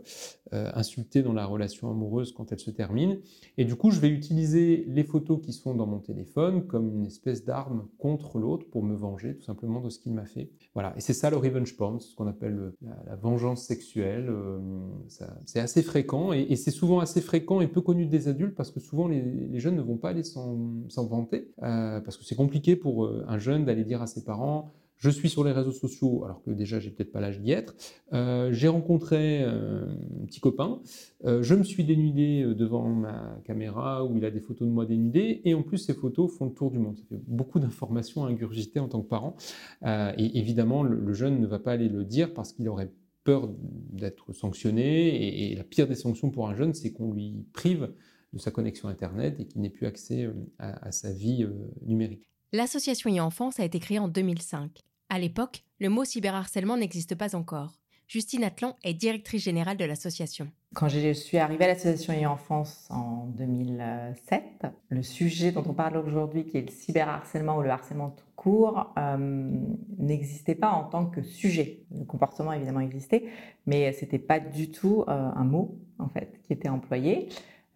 euh, 0.54 0.72
insulté 0.74 1.22
dans 1.22 1.34
la 1.34 1.46
relation 1.46 1.90
amoureuse 1.90 2.32
quand 2.32 2.52
elle 2.52 2.60
se 2.60 2.72
termine. 2.72 3.20
Et 3.58 3.66
du 3.66 3.76
coup, 3.76 3.92
je 3.92 4.00
vais 4.00 4.10
utiliser 4.10 4.86
les 4.88 5.04
photos 5.04 5.40
qui 5.42 5.54
sont 5.54 5.76
dans 5.76 5.86
mon 5.86 6.00
téléphone 6.00 6.66
comme 6.66 6.96
une 6.96 7.06
espèce 7.06 7.44
d'arme 7.44 7.88
contre 7.98 8.40
l'autre 8.40 8.66
pour 8.70 8.84
me 8.84 8.96
venger 8.96 9.36
tout 9.36 9.44
simplement 9.44 9.82
de 9.82 9.90
ce 9.90 10.00
qu'il 10.00 10.14
m'a 10.14 10.26
fait. 10.26 10.50
Voilà, 10.74 10.94
et 10.96 11.02
c'est 11.02 11.14
ça 11.14 11.30
le 11.30 11.38
revenge 11.38 11.76
porn, 11.76 12.00
ce 12.00 12.16
qu'on 12.16 12.28
appelle 12.28 12.72
la, 12.82 13.16
vengeance 13.16 13.64
sexuelle. 13.64 14.32
c'est 15.46 15.60
assez 15.60 15.82
fréquent 15.82 16.32
et, 16.34 16.56
c'est 16.56 16.72
souvent 16.72 17.00
assez 17.00 17.20
fréquent 17.20 17.62
et 17.62 17.68
peu 17.68 17.82
connu 17.82 18.06
des 18.06 18.28
adultes 18.28 18.56
parce 18.56 18.72
que 18.72 18.80
souvent 18.80 19.08
les, 19.08 19.60
jeunes 19.60 19.76
ne 19.76 19.82
vont 19.82 19.98
pas 19.98 20.10
aller 20.10 20.24
s'en 20.24 20.86
vanter 21.10 21.52
parce 21.58 22.16
que 22.16 22.24
c'est 22.24 22.36
compliqué 22.36 22.76
pour 22.76 23.10
un 23.28 23.38
jeune 23.38 23.66
d'aller 23.66 23.84
dire 23.84 24.02
à 24.02 24.08
ses 24.08 24.24
parents 24.24 24.72
je 24.98 25.10
suis 25.10 25.30
sur 25.30 25.44
les 25.44 25.52
réseaux 25.52 25.72
sociaux, 25.72 26.24
alors 26.26 26.42
que 26.42 26.52
déjà 26.52 26.80
j'ai 26.80 26.90
peut-être 26.90 27.12
pas 27.12 27.20
l'âge 27.20 27.40
d'y 27.40 27.52
être. 27.52 27.76
Euh, 28.14 28.52
j'ai 28.52 28.68
rencontré 28.68 29.44
euh, 29.44 29.86
un 30.22 30.26
petit 30.26 30.40
copain. 30.40 30.82
Euh, 31.26 31.44
je 31.44 31.54
me 31.54 31.64
suis 31.64 31.84
dénudé 31.84 32.44
devant 32.56 32.88
ma 32.90 33.40
caméra 33.46 34.04
où 34.04 34.18
il 34.18 34.26
a 34.26 34.32
des 34.32 34.40
photos 34.40 34.68
de 34.68 34.74
moi 34.74 34.86
dénudé. 34.86 35.42
Et 35.46 35.54
en 35.54 35.62
plus, 35.62 35.78
ces 35.78 35.94
photos 35.94 36.36
font 36.36 36.46
le 36.46 36.52
tour 36.52 36.72
du 36.72 36.80
monde. 36.80 36.98
Ça 36.98 37.04
fait 37.10 37.22
beaucoup 37.28 37.60
d'informations 37.60 38.26
à 38.26 38.30
ingurgiter 38.30 38.80
en 38.80 38.88
tant 38.88 39.02
que 39.02 39.08
parent. 39.08 39.36
et 39.86 40.38
évidemment, 40.40 40.84
le, 40.84 41.14
jeune 41.14 41.40
ne 41.40 41.48
va 41.48 41.60
pas 41.60 41.74
aller 41.74 41.90
le 41.90 42.04
dire 42.04 42.34
parce 42.34 42.54
qu'il 42.54 42.68
aurait 42.68 42.92
peur 43.24 43.50
d'être 43.92 44.34
sanctionné. 44.34 45.52
Et, 45.52 45.56
la 45.56 45.64
pire 45.64 45.88
des 45.88 45.96
sanctions 45.96 46.32
pour 46.32 46.50
un 46.50 46.56
jeune, 46.56 46.74
c'est 46.74 46.92
qu'on 46.92 47.14
lui 47.14 47.46
prive 47.54 47.92
de 48.34 48.40
sa 48.40 48.52
connexion 48.52 48.88
Internet 48.90 49.40
et 49.40 49.46
qu'il 49.46 49.62
n'ait 49.62 49.70
plus 49.70 49.86
accès 49.86 50.30
à, 50.60 50.92
sa 50.92 51.12
vie 51.12 51.48
numérique. 51.86 52.30
L'association 52.52 53.10
e-enfance 53.16 53.60
a 53.60 53.66
été 53.66 53.80
créée 53.80 54.00
en 54.00 54.08
2005. 54.08 54.87
À 55.10 55.20
l'époque, 55.20 55.64
le 55.80 55.90
mot 55.90 56.04
cyberharcèlement 56.04 56.78
n'existe 56.78 57.16
pas 57.16 57.36
encore. 57.36 57.74
Justine 58.08 58.44
Atlan 58.44 58.76
est 58.84 58.94
directrice 58.94 59.44
générale 59.44 59.78
de 59.78 59.86
l'association. 59.86 60.50
Quand 60.74 60.88
je 60.88 61.12
suis 61.14 61.38
arrivée 61.38 61.66
à 61.66 61.68
l'association 61.70 62.14
e-enfance 62.14 62.88
en 62.90 63.26
2007, 63.38 64.66
le 64.90 65.04
sujet 65.04 65.52
dont 65.52 65.64
on 65.68 65.74
parle 65.74 65.98
aujourd'hui, 65.98 66.46
qui 66.46 66.58
est 66.58 66.62
le 66.62 66.72
cyberharcèlement 66.72 67.58
ou 67.58 67.62
le 67.62 67.70
harcèlement 67.70 68.12
tout 68.12 68.26
court, 68.36 68.94
euh, 68.98 69.18
n'existait 69.98 70.56
pas 70.56 70.72
en 70.72 70.84
tant 70.84 71.06
que 71.06 71.22
sujet. 71.22 71.84
Le 71.98 72.06
comportement 72.06 72.54
évidemment 72.54 72.80
existait, 72.80 73.26
mais 73.66 73.92
c'était 73.94 74.20
pas 74.20 74.40
du 74.40 74.72
tout 74.72 75.04
euh, 75.08 75.12
un 75.12 75.44
mot 75.44 75.78
en 76.00 76.08
fait 76.08 76.40
qui 76.44 76.54
était 76.54 76.70
employé. 76.70 77.30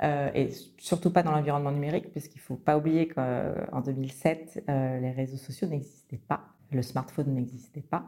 Euh, 0.03 0.31
et 0.33 0.49
surtout 0.77 1.11
pas 1.11 1.21
dans 1.21 1.31
l'environnement 1.31 1.71
numérique, 1.71 2.11
puisqu'il 2.11 2.39
ne 2.39 2.43
faut 2.43 2.55
pas 2.55 2.77
oublier 2.77 3.07
qu'en 3.07 3.81
2007, 3.85 4.63
euh, 4.67 4.99
les 4.99 5.11
réseaux 5.11 5.37
sociaux 5.37 5.67
n'existaient 5.67 6.21
pas, 6.27 6.41
le 6.71 6.81
smartphone 6.81 7.33
n'existait 7.33 7.81
pas. 7.81 8.05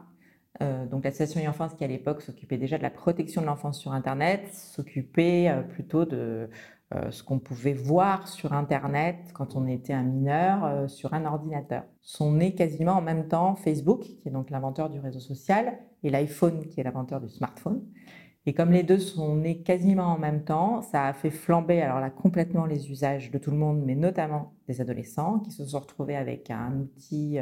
Euh, 0.62 0.86
donc 0.86 1.04
l'association 1.04 1.40
e-enfance 1.44 1.74
qui 1.74 1.82
à 1.82 1.88
l'époque 1.88 2.22
s'occupait 2.22 2.58
déjà 2.58 2.78
de 2.78 2.82
la 2.82 2.90
protection 2.90 3.40
de 3.40 3.46
l'enfance 3.46 3.78
sur 3.80 3.92
Internet, 3.92 4.48
s'occupait 4.52 5.48
euh, 5.48 5.62
plutôt 5.62 6.04
de 6.04 6.48
euh, 6.94 7.10
ce 7.10 7.24
qu'on 7.24 7.40
pouvait 7.40 7.72
voir 7.72 8.28
sur 8.28 8.52
Internet 8.52 9.16
quand 9.32 9.56
on 9.56 9.66
était 9.66 9.92
un 9.92 10.04
mineur 10.04 10.88
sur 10.88 11.12
un 11.12 11.24
ordinateur. 11.24 11.82
Sont 12.02 12.32
nés 12.32 12.54
quasiment 12.54 12.92
en 12.92 13.02
même 13.02 13.26
temps 13.26 13.56
Facebook, 13.56 14.02
qui 14.02 14.28
est 14.28 14.30
donc 14.30 14.50
l'inventeur 14.50 14.90
du 14.90 15.00
réseau 15.00 15.18
social, 15.18 15.78
et 16.04 16.10
l'iPhone, 16.10 16.68
qui 16.68 16.80
est 16.80 16.84
l'inventeur 16.84 17.20
du 17.20 17.28
smartphone. 17.28 17.82
Et 18.46 18.52
comme 18.52 18.70
les 18.70 18.82
deux 18.82 18.98
sont 18.98 19.36
nés 19.36 19.62
quasiment 19.62 20.04
en 20.04 20.18
même 20.18 20.44
temps, 20.44 20.82
ça 20.82 21.06
a 21.06 21.14
fait 21.14 21.30
flamber 21.30 21.80
alors 21.80 22.14
complètement 22.14 22.66
les 22.66 22.90
usages 22.90 23.30
de 23.30 23.38
tout 23.38 23.50
le 23.50 23.56
monde, 23.56 23.82
mais 23.84 23.94
notamment 23.94 24.52
des 24.68 24.82
adolescents 24.82 25.40
qui 25.40 25.50
se 25.50 25.64
sont 25.64 25.80
retrouvés 25.80 26.16
avec 26.16 26.50
un 26.50 26.78
outil 26.78 27.38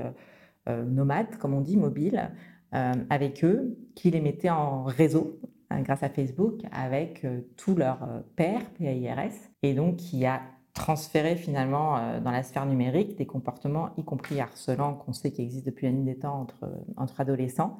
nomade, 0.67 1.37
comme 1.39 1.55
on 1.55 1.61
dit, 1.61 1.77
mobile, 1.77 2.31
euh, 2.75 2.95
avec 3.11 3.45
eux, 3.45 3.77
qui 3.95 4.11
les 4.11 4.23
mettaient 4.23 4.49
en 4.49 4.85
réseau 4.85 5.39
hein, 5.69 5.83
grâce 5.83 6.03
à 6.03 6.09
Facebook 6.09 6.63
avec 6.73 7.23
euh, 7.23 7.43
tous 7.59 7.75
leurs 7.75 8.03
euh, 8.03 8.21
pairs, 8.35 8.65
PAIRS, 8.79 9.35
et 9.63 9.75
donc 9.75 9.97
qui 9.97 10.25
a 10.25 10.41
transféré 10.73 11.37
finalement 11.37 11.99
dans 12.23 12.31
la 12.31 12.43
sphère 12.43 12.65
numérique 12.65 13.19
des 13.19 13.27
comportements, 13.27 13.91
y 13.99 14.05
compris 14.05 14.41
harcelants, 14.41 14.95
qu'on 14.95 15.13
sait 15.13 15.31
qui 15.31 15.43
existent 15.43 15.71
depuis 15.71 15.85
la 15.85 15.93
nuit 15.93 16.05
des 16.05 16.17
temps 16.17 16.41
entre, 16.41 16.67
entre 16.97 17.21
adolescents. 17.21 17.79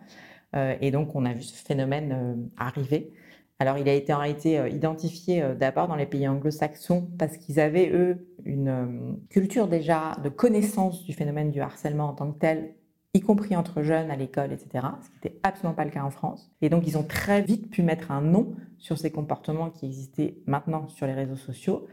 et 0.55 0.91
donc 0.91 1.15
on 1.15 1.25
a 1.25 1.33
vu 1.33 1.41
ce 1.41 1.55
phénomène 1.65 2.51
arriver. 2.59 3.15
Alors 3.63 3.79
il 3.79 3.89
a 3.89 3.95
été 3.95 4.13
réalité 4.13 4.61
identifié 4.73 5.55
d'abord 5.57 5.87
dans 5.87 5.95
les 5.95 6.05
pays 6.05 6.27
anglo-saxons 6.27 7.09
parce 7.17 7.37
qu'ils 7.37 7.61
avaient, 7.61 7.93
eux, 7.93 8.27
une 8.45 9.21
culture 9.31 9.69
déjà 9.69 10.17
de 10.25 10.29
connaissance 10.29 11.05
du 11.05 11.13
phénomène 11.13 11.53
du 11.53 11.61
harcèlement 11.61 12.09
en 12.09 12.13
tant 12.13 12.33
que 12.33 12.41
tel 12.41 12.75
y 13.15 13.21
compris 13.21 13.55
entre 13.55 13.83
jeunes 13.83 14.11
à 14.11 14.17
l'école, 14.17 14.53
etc., 14.53 14.85
ce 15.01 15.09
qui 15.11 15.15
n'était 15.23 15.39
absolument 15.45 15.75
pas 15.75 15.85
le 15.85 15.93
cas 15.93 16.03
en 16.03 16.11
France. 16.11 16.51
Et 16.61 16.69
donc, 16.71 16.89
ils 16.89 16.99
ont 16.99 17.05
très 17.05 17.41
vite 17.41 17.71
pu 17.71 17.85
mettre 17.85 18.11
un 18.11 18.21
nom 18.21 18.57
sur 18.79 18.99
ces 18.99 19.13
comportements 19.13 19.71
qui 19.71 19.87
existaient 19.87 20.39
maintenant 20.47 20.89
sur 20.89 21.07
les 21.07 21.13
réseaux 21.13 21.37
sociaux. 21.37 21.87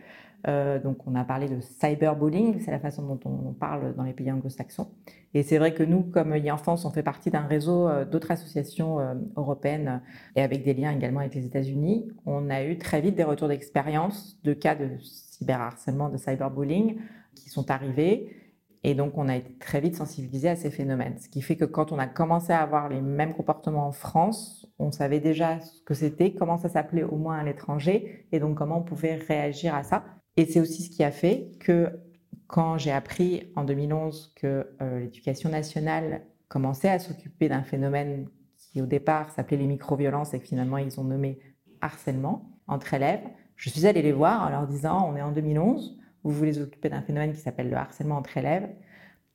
Euh, 0.48 0.79
donc, 0.79 1.05
on 1.05 1.15
a 1.15 1.24
parlé 1.24 1.48
de 1.48 1.60
cyberbullying, 1.60 2.60
c'est 2.60 2.72
la 2.72 2.79
façon 2.79 3.03
dont 3.03 3.19
on 3.25 3.53
parle 3.53 3.96
dans 3.96 4.03
les 4.03 4.13
pays 4.13 4.31
anglo-saxons. 4.31 4.89
Et 5.34 5.43
c'est 5.43 5.58
vrai 5.58 5.74
que 5.74 5.84
nous, 5.84 6.03
comme 6.03 6.34
e-enfance, 6.34 6.86
on 6.86 6.91
fait 6.91 7.03
partie 7.03 7.29
d'un 7.29 7.46
réseau 7.46 7.88
euh, 7.88 8.05
d'autres 8.05 8.31
associations 8.31 9.00
euh, 9.00 9.15
européennes 9.36 10.01
et 10.36 10.41
avec 10.41 10.63
des 10.63 10.74
liens 10.74 10.91
également 10.91 11.19
avec 11.19 11.36
les 11.36 11.46
États-Unis. 11.46 12.10
On 12.25 12.50
a 12.50 12.63
eu 12.63 12.77
très 12.77 13.01
vite 13.01 13.15
des 13.15 13.24
retours 13.24 13.50
d'expérience 13.50 14.41
de 14.43 14.53
cas 14.53 14.75
de 14.75 14.89
cyberharcèlement, 15.01 16.10
de 16.10 16.17
cyberbullying 16.17 17.00
qui 17.36 17.50
sont 17.50 17.69
arrivés 17.69 18.36
et 18.84 18.93
donc, 18.93 19.17
on 19.17 19.27
a 19.27 19.36
été 19.36 19.53
très 19.60 19.81
vite 19.81 19.96
sensibilisé 19.96 20.48
à 20.50 20.55
ces 20.55 20.72
phénomènes. 20.72 21.17
Ce 21.19 21.27
qui 21.27 21.41
fait 21.41 21.58
que 21.58 21.65
quand 21.65 21.91
on 21.91 22.00
a 22.00 22.08
commencé 22.08 22.53
à 22.53 22.62
avoir 22.62 22.88
les 22.88 23.01
mêmes 23.01 23.34
comportements 23.34 23.88
en 23.88 23.91
France, 23.91 24.67
on 24.79 24.91
savait 24.91 25.19
déjà 25.19 25.60
ce 25.60 25.81
que 25.81 25.93
c'était, 25.93 26.34
comment 26.34 26.58
ça 26.58 26.69
s'appelait 26.69 27.03
au 27.03 27.17
moins 27.17 27.38
à 27.39 27.43
l'étranger, 27.43 28.25
et 28.31 28.39
donc 28.39 28.58
comment 28.58 28.79
on 28.79 28.84
pouvait 28.84 29.15
réagir 29.15 29.75
à 29.75 29.84
ça. 29.84 30.05
Et 30.39 30.46
c'est 30.46 30.62
aussi 30.62 30.84
ce 30.84 30.89
qui 30.89 31.03
a 31.03 31.12
fait 31.12 31.51
que 31.60 32.00
quand 32.48 32.77
j'ai 32.77 32.93
appris 32.93 33.51
en 33.58 33.65
2011 33.65 34.31
que 34.38 34.69
euh, 34.81 35.00
l'éducation 35.01 35.50
nationale 35.50 36.22
commençait 36.48 36.88
à 36.88 36.98
s'occuper 36.98 37.50
d'un 37.50 37.62
phénomène 37.62 38.25
qui 38.58 38.81
au 38.81 38.86
départ 38.86 39.31
s'appelait 39.31 39.58
les 39.58 39.67
micro-violences 39.67 40.34
et 40.34 40.39
que 40.39 40.46
finalement 40.46 40.77
ils 40.77 40.98
ont 40.98 41.03
nommé 41.03 41.39
harcèlement 41.81 42.58
entre 42.67 42.93
élèves, 42.93 43.19
je 43.58 43.69
suis 43.69 43.86
allée 43.86 44.01
les 44.01 44.13
voir 44.13 44.48
en 44.48 44.50
leur 44.50 44.65
disant 44.65 45.12
on 45.12 45.17
est 45.17 45.22
en 45.22 45.34
2011, 45.34 46.00
vous 46.24 46.31
voulez 46.31 46.62
occuper 46.62 46.88
d'un 46.88 47.01
phénomène 47.01 47.34
qui 47.34 47.41
s'appelle 47.41 47.69
le 47.69 47.75
harcèlement 47.75 48.15
entre 48.15 48.38
élèves, 48.38 48.69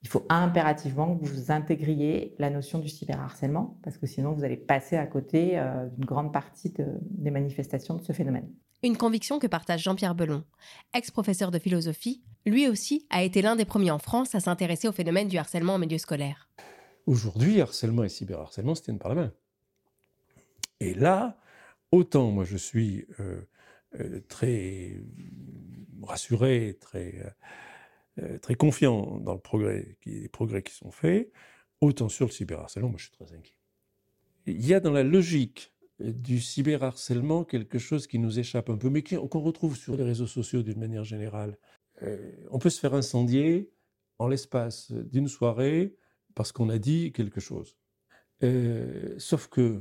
il 0.01 0.09
faut 0.09 0.25
impérativement 0.31 1.19
que 1.19 1.27
vous 1.27 1.53
intégriez 1.53 2.35
la 2.39 2.49
notion 2.49 2.79
du 2.79 2.89
cyberharcèlement, 2.89 3.79
parce 3.83 3.99
que 3.99 4.07
sinon 4.07 4.33
vous 4.33 4.43
allez 4.43 4.57
passer 4.57 4.97
à 4.97 5.07
côté 5.07 5.59
euh, 5.59 5.87
d'une 5.87 6.07
grande 6.07 6.33
partie 6.33 6.73
des 6.79 7.31
manifestations 7.31 7.95
de 7.95 8.03
ce 8.03 8.15
phénomène. 8.15 8.49
Une 8.85 8.99
conviction 8.99 9.39
que 9.39 9.47
partage 9.47 9.83
Jean-Pierre 9.83 10.15
Belon, 10.15 10.45
ex-professeur 10.93 11.51
de 11.51 11.59
philosophie, 11.59 12.23
lui 12.45 12.69
aussi 12.69 13.07
a 13.09 13.23
été 13.23 13.41
l'un 13.41 13.57
des 13.57 13.65
premiers 13.65 13.91
en 13.91 13.99
France 13.99 14.35
à 14.35 14.41
s'intéresser 14.41 14.87
au 14.89 14.93
phénomène 14.93 15.27
du 15.27 15.39
harcèlement 15.39 15.77
en 15.77 15.79
milieu 15.79 15.97
scolaire. 15.97 16.51
Aujourd'hui, 17.07 17.63
harcèlement 17.63 18.05
et 18.05 18.11
cyberharcèlement 18.11 18.75
se 18.75 18.83
tiennent 18.83 18.99
par 18.99 19.09
la 19.09 19.15
main. 19.15 19.33
Et 20.81 20.93
là, 20.93 21.41
autant 21.93 22.31
moi 22.31 22.45
je 22.45 22.59
suis 22.59 23.07
euh, 23.21 23.41
euh, 24.01 24.21
très 24.29 25.01
rassuré, 26.03 26.77
très, 26.79 27.35
euh, 28.19 28.37
très 28.37 28.55
confiant 28.55 29.19
dans 29.19 29.33
le 29.33 29.97
les 30.05 30.29
progrès 30.29 30.63
qui 30.63 30.75
sont 30.75 30.91
faits, 30.91 31.33
autant 31.81 32.11
sur 32.11 32.27
le 32.27 32.33
cyberharcèlement, 32.33 32.91
moi 32.91 32.99
je 32.99 33.05
suis 33.05 33.17
très 33.17 33.35
inquiet. 33.35 33.57
Il 34.45 34.67
y 34.67 34.75
a 34.75 34.81
dans 34.81 34.93
la 34.93 35.05
logique 35.05 35.74
du 36.01 36.41
cyberharcèlement 36.41 37.45
quelque 37.45 37.79
chose 37.79 38.07
qui 38.07 38.19
nous 38.19 38.39
échappe 38.39 38.71
un 38.71 38.77
peu, 38.77 38.91
mais 38.91 39.03
qu'on 39.03 39.41
retrouve 39.41 39.77
sur 39.77 39.97
les 39.97 40.05
réseaux 40.05 40.27
sociaux 40.27 40.63
d'une 40.63 40.81
manière 40.81 41.05
générale. 41.05 41.57
Euh, 42.03 42.33
on 42.51 42.59
peut 42.59 42.71
se 42.71 42.81
faire 42.81 42.95
incendier 42.95 43.71
en 44.19 44.29
l'espace 44.29 44.91
d'une 44.91 45.29
soirée 45.29 45.97
parce 46.35 46.53
qu'on 46.53 46.69
a 46.69 46.79
dit 46.79 47.13
quelque 47.13 47.41
chose. 47.41 47.77
sauf 49.19 49.49
que 49.49 49.81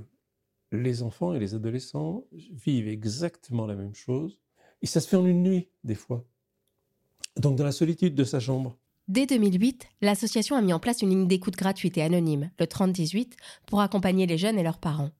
les 0.71 1.03
enfants 1.03 1.33
et 1.33 1.39
les 1.39 1.55
adolescents 1.55 2.25
vivent 2.31 2.87
exactement 2.87 3.65
la 3.65 3.75
même 3.75 3.95
chose 3.95 4.39
et 4.83 4.85
ça 4.85 4.99
se 4.99 5.07
fait 5.07 5.15
en 5.15 5.25
une 5.25 5.43
nuit, 5.43 5.69
des 5.83 5.95
fois. 5.95 6.25
Donc 7.37 7.57
dans 7.57 7.63
la 7.63 7.71
solitude 7.71 8.15
de 8.15 8.23
sa 8.23 8.39
chambre. 8.39 8.77
Dès 9.07 9.25
2008, 9.25 9.87
l'association 10.01 10.55
a 10.55 10.61
mis 10.61 10.73
en 10.73 10.79
place 10.79 11.01
une 11.01 11.09
ligne 11.09 11.27
d'écoute 11.27 11.55
gratuite 11.55 11.97
et 11.97 12.01
anonyme, 12.01 12.51
le 12.59 12.67
3018, 12.67 13.35
pour 13.65 13.81
accompagner 13.81 14.27
les 14.27 14.37
jeunes 14.37 14.59
et 14.59 14.63
leurs 14.63 14.77
parents. 14.77 15.11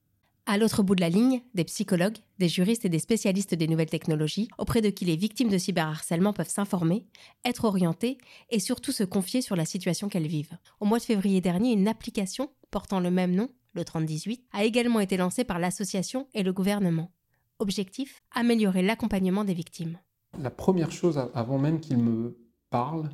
À 0.46 0.58
l'autre 0.58 0.82
bout 0.82 0.94
de 0.94 1.00
la 1.00 1.08
ligne, 1.08 1.40
des 1.54 1.64
psychologues, 1.64 2.18
des 2.38 2.50
juristes 2.50 2.84
et 2.84 2.90
des 2.90 2.98
spécialistes 2.98 3.54
des 3.54 3.66
nouvelles 3.66 3.88
technologies, 3.88 4.50
auprès 4.58 4.82
de 4.82 4.90
qui 4.90 5.06
les 5.06 5.16
victimes 5.16 5.48
de 5.48 5.56
cyberharcèlement 5.56 6.34
peuvent 6.34 6.50
s'informer, 6.50 7.06
être 7.46 7.64
orientées 7.64 8.18
et 8.50 8.58
surtout 8.58 8.92
se 8.92 9.04
confier 9.04 9.40
sur 9.40 9.56
la 9.56 9.64
situation 9.64 10.10
qu'elles 10.10 10.26
vivent. 10.26 10.58
Au 10.80 10.84
mois 10.84 10.98
de 10.98 11.04
février 11.04 11.40
dernier, 11.40 11.72
une 11.72 11.88
application 11.88 12.50
portant 12.70 13.00
le 13.00 13.10
même 13.10 13.34
nom, 13.34 13.48
le 13.72 13.86
3018, 13.86 14.44
a 14.52 14.64
également 14.64 15.00
été 15.00 15.16
lancée 15.16 15.44
par 15.44 15.58
l'association 15.58 16.28
et 16.34 16.42
le 16.42 16.52
gouvernement. 16.52 17.10
Objectif 17.58 18.20
améliorer 18.30 18.82
l'accompagnement 18.82 19.44
des 19.44 19.54
victimes. 19.54 19.98
La 20.38 20.50
première 20.50 20.92
chose, 20.92 21.18
avant 21.32 21.58
même 21.58 21.80
qu'ils 21.80 21.96
me 21.96 22.36
parlent, 22.68 23.08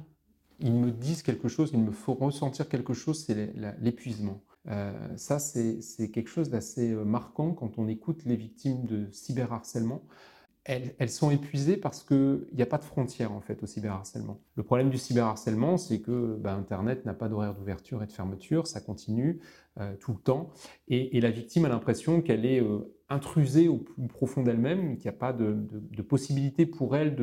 ils 0.59 0.73
me 0.73 0.91
disent 0.91 1.23
quelque 1.23 1.47
chose, 1.47 1.71
il 1.73 1.81
me 1.81 1.93
faut 1.93 2.15
ressentir 2.15 2.69
quelque 2.69 2.93
chose, 2.93 3.25
c'est 3.25 3.53
l'épuisement. 3.81 4.43
Euh, 4.69 4.93
ça, 5.17 5.39
c'est 5.39 6.11
quelque 6.11 6.29
chose 6.29 6.51
d'assez 6.51 6.91
euh, 6.91 7.05
marquant 7.05 7.53
quand 7.53 7.79
on 7.79 7.89
écoute 7.89 8.25
les 8.25 8.37
victimes 8.37 8.85
de 8.85 9.09
cyberharcèlement. 9.11 10.03
Elles, 10.65 11.11
sont 11.11 11.31
épuisées 11.31 11.79
parce 11.79 12.05
qu'il 12.05 12.47
n'y 12.53 12.63
a 12.63 12.67
pas 12.67 12.77
de 12.79 12.85
frontière 12.85 13.33
en 13.33 13.41
fait 13.41 13.61
au 13.63 13.67
cyberharcèlement. 13.67 14.39
Le 14.55 14.63
problème 14.63 14.91
du 14.91 14.99
cyberharcèlement, 14.99 15.79
c'est 15.79 16.01
que 16.01 16.37
bah, 16.39 16.55
Internet 16.55 17.07
n'a 17.07 17.15
pas 17.15 17.29
d'horaire 17.29 17.55
d'ouverture 17.55 18.03
et 18.03 18.07
de 18.07 18.13
fermeture, 18.13 18.67
ça 18.67 18.81
continue 18.81 19.41
euh, 19.81 19.97
tout 19.99 20.13
le 20.13 20.19
temps, 20.19 20.51
et, 20.87 21.19
la 21.19 21.31
victime 21.31 21.65
a 21.65 21.71
l'impression 21.71 22.21
qu'elle 22.21 22.45
est 22.45 22.63
intrusée 23.09 23.69
au 23.69 23.79
plus 23.79 24.07
profond 24.07 24.43
d'elle-même, 24.43 24.97
qu'il 24.99 25.11
n'y 25.11 25.17
a 25.17 25.19
pas 25.19 25.33
de, 25.33 26.03
possibilité 26.03 26.67
pour 26.67 26.95
elle 26.95 27.17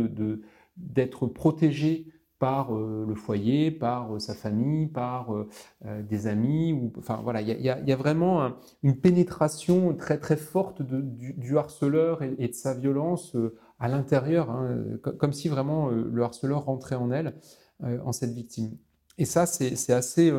d'être 0.75 1.27
protégée 1.27 2.07
par 2.39 2.75
euh, 2.75 3.05
le 3.07 3.15
foyer, 3.15 3.71
par 3.71 4.13
euh, 4.13 4.19
sa 4.19 4.35
famille, 4.35 4.87
par 4.87 5.33
euh, 5.33 5.47
des 6.03 6.27
amis. 6.27 6.73
Ou, 6.73 6.93
enfin 6.97 7.19
voilà, 7.23 7.41
il 7.41 7.61
y, 7.61 7.69
a 7.69 7.95
vraiment 7.95 8.51
une 8.83 8.99
pénétration 8.99 9.95
très 9.95 10.19
très 10.19 10.37
forte 10.37 10.81
du, 10.81 11.57
harceleur 11.57 12.21
et, 12.23 12.47
de 12.47 12.53
sa 12.53 12.73
violence 12.73 13.35
à 13.79 13.87
l'intérieur, 13.87 14.51
hein, 14.51 14.83
comme 15.17 15.33
si 15.33 15.49
vraiment 15.49 15.89
le 15.89 16.23
harceleur 16.23 16.65
rentrait 16.65 16.95
en 16.95 17.11
elle, 17.11 17.35
en 17.83 18.11
cette 18.11 18.33
victime. 18.33 18.77
Et 19.17 19.25
ça, 19.25 19.45
c'est 19.45 19.93
assez, 19.93 20.33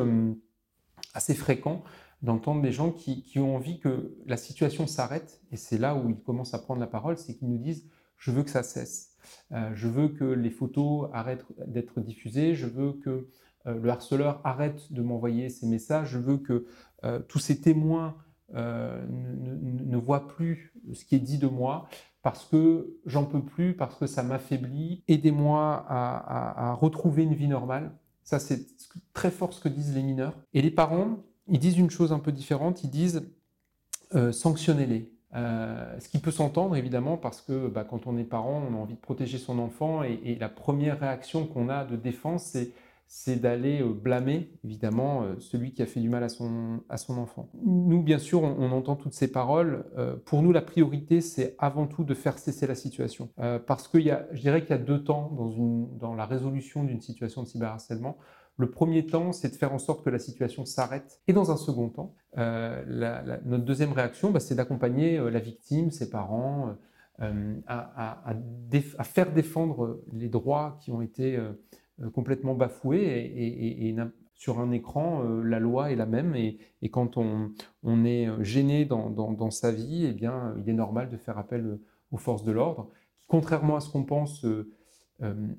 assez 1.13 1.33
fréquent 1.33 1.83
d'entendre 2.21 2.61
des 2.61 2.71
gens 2.71 2.91
qui, 2.91 3.23
ont 3.37 3.55
envie 3.55 3.79
que 3.79 4.15
la 4.25 4.37
situation 4.37 4.87
s'arrête, 4.87 5.41
et 5.51 5.57
c'est 5.57 5.77
là 5.77 5.95
où 5.95 6.09
ils 6.09 6.19
commencent 6.19 6.53
à 6.53 6.59
prendre 6.59 6.79
la 6.79 6.87
parole, 6.87 7.17
c'est 7.17 7.35
qu'ils 7.35 7.49
nous 7.49 7.57
disent 7.57 7.85
je 8.17 8.31
veux 8.31 8.43
que 8.43 8.49
ça 8.49 8.63
cesse, 8.63 9.08
je 9.51 9.87
veux 9.87 10.09
que 10.09 10.25
les 10.25 10.49
photos 10.49 11.09
arrêtent 11.13 11.45
d'être 11.67 11.99
diffusées, 12.01 12.55
je 12.55 12.67
veux 12.67 12.93
que 12.93 13.27
euh, 13.67 13.79
le 13.79 13.89
harceleur 13.89 14.41
arrête 14.43 14.91
de 14.91 15.01
m'envoyer 15.01 15.49
ces 15.49 15.67
messages, 15.67 16.09
je 16.09 16.17
veux 16.17 16.37
que 16.37 16.65
euh, 17.03 17.19
tous 17.19 17.39
ces 17.39 17.59
témoins 17.61 18.15
ne, 18.51 19.97
voient 19.97 20.27
plus 20.27 20.73
ce 20.93 21.05
qui 21.05 21.15
est 21.15 21.19
dit 21.19 21.37
de 21.37 21.47
moi, 21.47 21.87
parce 22.23 22.45
que 22.45 22.97
j'en 23.05 23.25
peux 23.25 23.43
plus, 23.43 23.75
parce 23.75 23.95
que 23.95 24.07
ça 24.07 24.23
m'affaiblit, 24.23 25.03
aidez-moi 25.07 25.85
à, 25.87 26.69
à 26.69 26.73
retrouver 26.73 27.23
une 27.23 27.35
vie 27.35 27.47
normale. 27.47 27.91
Ça, 28.23 28.39
c'est 28.39 28.65
très 29.13 29.29
fort 29.29 29.53
ce 29.53 29.61
que 29.61 29.69
disent 29.69 29.93
les 29.93 30.01
mineurs. 30.01 30.35
Et 30.55 30.63
les 30.63 30.71
parents, 30.71 31.19
ils 31.47 31.59
disent 31.59 31.77
une 31.77 31.91
chose 31.91 32.11
un 32.11 32.17
peu 32.17 32.31
différente, 32.31 32.83
ils 32.83 32.89
disent 32.89 33.21
euh, 34.15 34.31
sanctionnez-les. 34.31 35.13
Euh, 35.35 35.99
ce 35.99 36.09
qui 36.09 36.17
peut 36.17 36.31
s'entendre 36.31 36.75
évidemment 36.75 37.15
parce 37.15 37.41
que 37.41 37.67
bah, 37.67 37.83
quand 37.83 38.07
on 38.07 38.17
est 38.17 38.23
parent, 38.23 38.63
on 38.67 38.73
a 38.73 38.77
envie 38.77 38.95
de 38.95 38.99
protéger 38.99 39.37
son 39.37 39.59
enfant 39.59 40.01
et, 40.03 40.35
la 40.39 40.49
première 40.49 40.99
réaction 40.99 41.45
qu'on 41.45 41.69
a 41.69 41.85
de 41.85 41.95
défense, 41.95 42.57
c'est 43.07 43.35
d'aller 43.35 43.81
euh, 43.81 43.93
blâmer, 43.93 44.49
évidemment, 44.63 45.23
euh, 45.23 45.35
celui 45.39 45.71
qui 45.73 45.83
a 45.83 45.85
fait 45.85 45.99
du 45.99 46.09
mal 46.09 46.23
à 46.23 46.29
son, 46.29 46.81
enfant. 47.09 47.49
Nous, 47.63 48.01
bien 48.01 48.17
sûr, 48.17 48.41
on, 48.41 48.71
entend 48.71 48.95
toutes 48.95 49.13
ces 49.13 49.31
paroles. 49.31 49.85
Pour 50.25 50.41
nous, 50.41 50.51
la 50.51 50.61
priorité, 50.61 51.21
c'est 51.21 51.55
avant 51.59 51.85
tout 51.85 52.03
de 52.03 52.13
faire 52.13 52.39
cesser 52.39 52.65
la 52.65 52.75
situation. 52.75 53.29
parce 53.67 53.87
que 53.87 53.99
je 53.99 54.41
dirais 54.41 54.61
qu'il 54.61 54.71
y 54.71 54.79
a 54.79 54.81
deux 54.81 55.03
temps 55.03 55.31
dans 55.99 56.15
la 56.15 56.25
résolution 56.25 56.83
d'une 56.83 57.01
situation 57.01 57.43
de 57.43 57.47
cyberharcèlement. 57.47 58.17
Le 58.59 58.69
premier 58.69 59.05
temps, 59.05 59.31
c'est 59.31 59.49
de 59.49 59.55
faire 59.55 59.73
en 59.73 59.79
sorte 59.79 60.03
que 60.03 60.09
la 60.09 60.19
situation 60.19 60.65
s'arrête. 60.65 61.21
Et 61.27 61.33
dans 61.33 61.49
un 61.49 61.57
second 61.57 61.89
temps, 61.89 62.13
notre 62.35 63.63
deuxième 63.63 63.93
réaction, 63.93 64.31
bah, 64.31 64.39
c'est 64.39 64.53
d'accompagner 64.53 65.17
la 65.17 65.39
victime, 65.39 65.91
ses 65.91 66.09
parents, 66.09 66.75
à, 67.19 68.21
à, 68.27 69.03
faire 69.03 69.33
défendre 69.33 70.01
les 70.13 70.29
droits 70.29 70.77
qui 70.81 70.91
ont 70.91 71.01
été 71.01 71.39
euh, 72.01 72.09
complètement 72.09 72.55
bafoué 72.55 73.01
et, 73.01 73.95
sur 74.35 74.59
un 74.59 74.71
écran, 74.71 75.23
euh, 75.23 75.43
la 75.43 75.59
loi 75.59 75.91
est 75.91 75.97
la 75.97 76.05
même 76.05 76.33
et, 76.35 76.59
quand 76.91 77.17
on, 77.17 78.05
est 78.05 78.27
gêné 78.41 78.85
dans, 78.85 79.51
sa 79.51 79.71
vie, 79.71 80.05
eh 80.05 80.13
bien, 80.13 80.55
il 80.59 80.69
est 80.69 80.73
normal 80.73 81.09
de 81.09 81.17
faire 81.17 81.37
appel 81.37 81.79
aux 82.11 82.17
forces 82.17 82.43
de 82.43 82.51
l'ordre, 82.51 82.89
qui, 83.17 83.25
contrairement 83.27 83.75
à 83.75 83.79
ce 83.81 83.89
qu'on 83.89 84.05
pense, 84.05 84.45
euh, 84.45 84.71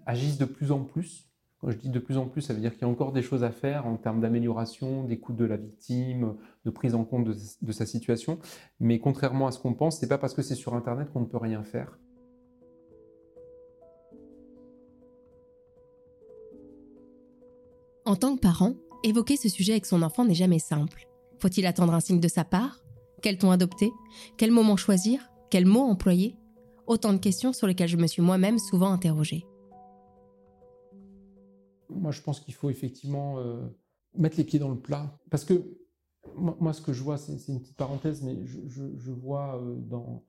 agissent 0.06 0.38
de 0.38 0.46
plus 0.46 0.72
en 0.72 0.84
plus. 0.84 1.29
Quand 1.60 1.70
je 1.70 1.76
dis 1.76 1.90
de 1.90 1.98
plus 1.98 2.16
en 2.16 2.26
plus, 2.26 2.40
ça 2.40 2.54
veut 2.54 2.60
dire 2.60 2.72
qu'il 2.72 2.82
y 2.82 2.84
a 2.84 2.88
encore 2.88 3.12
des 3.12 3.20
choses 3.20 3.44
à 3.44 3.50
faire 3.50 3.86
en 3.86 3.96
termes 3.96 4.20
d'amélioration, 4.20 5.04
d'écoute 5.04 5.36
de 5.36 5.44
la 5.44 5.58
victime, 5.58 6.36
de 6.64 6.70
prise 6.70 6.94
en 6.94 7.04
compte 7.04 7.28
de, 7.28 7.72
sa 7.72 7.84
situation. 7.84 8.38
Mais 8.78 8.98
contrairement 8.98 9.46
à 9.46 9.52
ce 9.52 9.58
qu'on 9.58 9.74
pense, 9.74 9.98
c'est 9.98 10.08
pas 10.08 10.16
parce 10.16 10.32
que 10.32 10.40
c'est 10.40 10.54
sur 10.54 10.74
Internet 10.74 11.10
qu'on 11.12 11.20
ne 11.20 11.26
peut 11.26 11.36
rien 11.36 11.62
faire. 11.62 11.98
En 18.06 18.16
tant 18.16 18.34
que 18.36 18.40
parent, 18.40 18.74
évoquer 19.04 19.36
ce 19.36 19.50
sujet 19.50 19.72
avec 19.72 19.84
son 19.84 20.00
enfant 20.00 20.24
n'est 20.24 20.34
jamais 20.34 20.58
simple. 20.58 21.08
Faut-il 21.40 21.66
attendre 21.66 21.92
un 21.92 22.00
signe 22.00 22.20
de 22.20 22.28
sa 22.28 22.44
part? 22.44 22.82
Quel 23.22 23.36
ton 23.36 23.50
adopter? 23.50 23.92
Quel 24.38 24.50
moment 24.50 24.76
choisir? 24.76 25.30
Quel 25.50 25.66
mot 25.66 25.82
employer? 25.82 26.36
Autant 26.86 27.12
de 27.12 27.18
questions 27.18 27.52
sur 27.52 27.66
lesquelles 27.66 27.88
je 27.88 27.98
me 27.98 28.06
suis 28.06 28.22
moi-même 28.22 28.58
souvent 28.58 28.90
interrogée. 28.90 29.44
Moi, 31.90 32.12
je 32.12 32.22
pense 32.22 32.40
qu'il 32.40 32.54
faut 32.54 32.70
effectivement 32.70 33.38
euh, 33.38 33.66
mettre 34.16 34.36
les 34.36 34.44
pieds 34.44 34.58
dans 34.58 34.70
le 34.70 34.78
plat. 34.78 35.18
Parce 35.30 35.44
que 35.44 35.76
moi, 36.36 36.72
ce 36.72 36.80
que 36.80 36.92
je 36.92 37.02
vois, 37.02 37.18
c'est 37.18 37.48
une 37.48 37.60
petite 37.60 37.76
parenthèse, 37.76 38.22
mais 38.22 38.38
je, 38.44 39.10
vois 39.10 39.60
euh, 39.60 39.76
dans, 39.76 40.22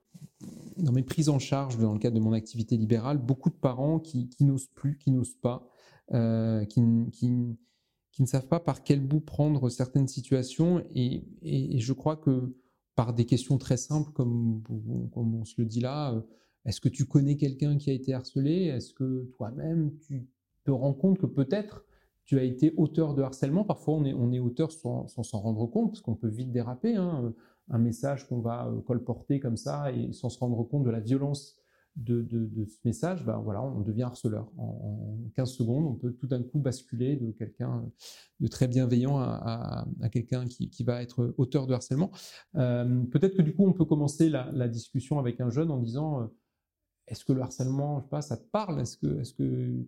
dans 0.78 0.92
mes 0.92 1.04
prises 1.04 1.30
en 1.30 1.40
charge, 1.40 1.78
dans 1.78 1.94
le 1.94 2.00
cadre 2.00 2.16
de 2.16 2.22
mon 2.22 2.34
activité 2.34 2.78
libérale, 2.78 3.18
beaucoup 3.18 3.50
de 3.50 3.56
parents 3.56 4.00
qui, 4.00 4.30
n'osent 4.40 4.70
plus, 4.70 4.98
qui 4.98 5.12
n'osent 5.12 5.36
pas, 5.36 5.68
euh, 6.14 6.66
qui, 6.66 6.82
qui, 7.12 7.30
ne 7.30 8.26
savent 8.26 8.48
pas 8.48 8.60
par 8.60 8.84
quel 8.84 9.06
bout 9.06 9.20
prendre 9.20 9.70
certaines 9.70 10.08
situations. 10.08 10.84
Et, 10.96 11.24
je 11.80 11.94
crois 11.94 12.16
que 12.16 12.56
par 12.96 13.14
des 13.14 13.26
questions 13.26 13.58
très 13.58 13.78
simples, 13.78 14.12
comme, 14.12 14.64
comme 15.14 15.36
on 15.36 15.46
se 15.46 15.56
le 15.60 15.66
dit 15.66 15.82
là, 15.82 16.22
est-ce 16.66 16.80
que 16.80 16.90
tu 16.90 17.06
connais 17.06 17.38
quelqu'un 17.38 17.78
qui 17.78 17.90
a 17.90 17.94
été 17.94 18.14
harcelé? 18.14 18.66
Est-ce 18.66 18.94
que 18.94 19.30
toi-même, 19.36 19.98
tu 20.00 20.28
te 20.64 20.72
rends 20.72 20.94
compte 20.94 21.18
que 21.18 21.26
peut-être 21.26 21.86
tu 22.26 22.40
as 22.40 22.44
été 22.44 22.74
auteur 22.78 23.14
de 23.14 23.22
harcèlement 23.22 23.64
Parfois, 23.64 23.96
on 23.96 24.06
est, 24.06 24.14
on 24.14 24.32
est 24.32 24.40
auteur 24.40 24.72
sans 24.72 25.08
s'en 25.08 25.40
rendre 25.40 25.66
compte, 25.68 25.92
parce 25.92 26.02
qu'on 26.02 26.16
peut 26.16 26.30
vite 26.30 26.52
déraper. 26.52 26.96
Hein, 26.96 27.34
un 27.70 27.80
message 27.80 28.28
qu'on 28.28 28.42
va 28.42 28.68
euh, 28.68 28.82
colporter 28.82 29.40
comme 29.40 29.58
ça 29.58 29.92
et 29.92 30.12
sans 30.14 30.30
se 30.30 30.40
rendre 30.40 30.64
compte 30.64 30.84
de 30.84 30.90
la 30.90 31.00
violence 31.00 31.58
de, 31.98 32.26
ce 32.68 32.78
message, 32.86 33.26
ben 33.26 33.38
voilà, 33.40 33.62
on 33.62 33.82
devient 33.82 34.04
harceleur. 34.04 34.50
En, 34.58 35.18
15 35.36 35.52
secondes, 35.52 35.86
on 35.86 35.96
peut 35.96 36.14
tout 36.14 36.28
d'un 36.28 36.42
coup 36.42 36.60
basculer 36.60 37.18
de 37.18 37.32
quelqu'un 37.32 37.86
de 38.40 38.48
très 38.48 38.70
bienveillant 38.70 39.20
à, 39.20 39.86
quelqu'un 40.10 40.46
qui, 40.48 40.84
va 40.86 41.02
être 41.02 41.34
auteur 41.38 41.68
de 41.68 41.74
harcèlement. 41.74 42.12
Euh, 42.56 43.04
peut-être 43.12 43.36
que 43.36 43.42
du 43.42 43.54
coup, 43.54 43.68
on 43.68 43.74
peut 43.74 43.84
commencer 43.84 44.30
la, 44.30 44.68
discussion 44.70 45.20
avec 45.20 45.42
un 45.42 45.50
jeune 45.50 45.70
en 45.70 45.78
disant 45.78 46.22
euh, 46.22 46.28
est-ce 47.08 47.26
que 47.26 47.34
le 47.34 47.42
harcèlement, 47.42 48.00
je 48.00 48.04
sais 48.06 48.10
pas, 48.10 48.22
ça 48.22 48.38
te 48.38 48.50
parle? 48.50 48.80
Est-ce 48.80 48.98
que, 48.98 49.20
est-ce 49.20 49.34
que, 49.34 49.86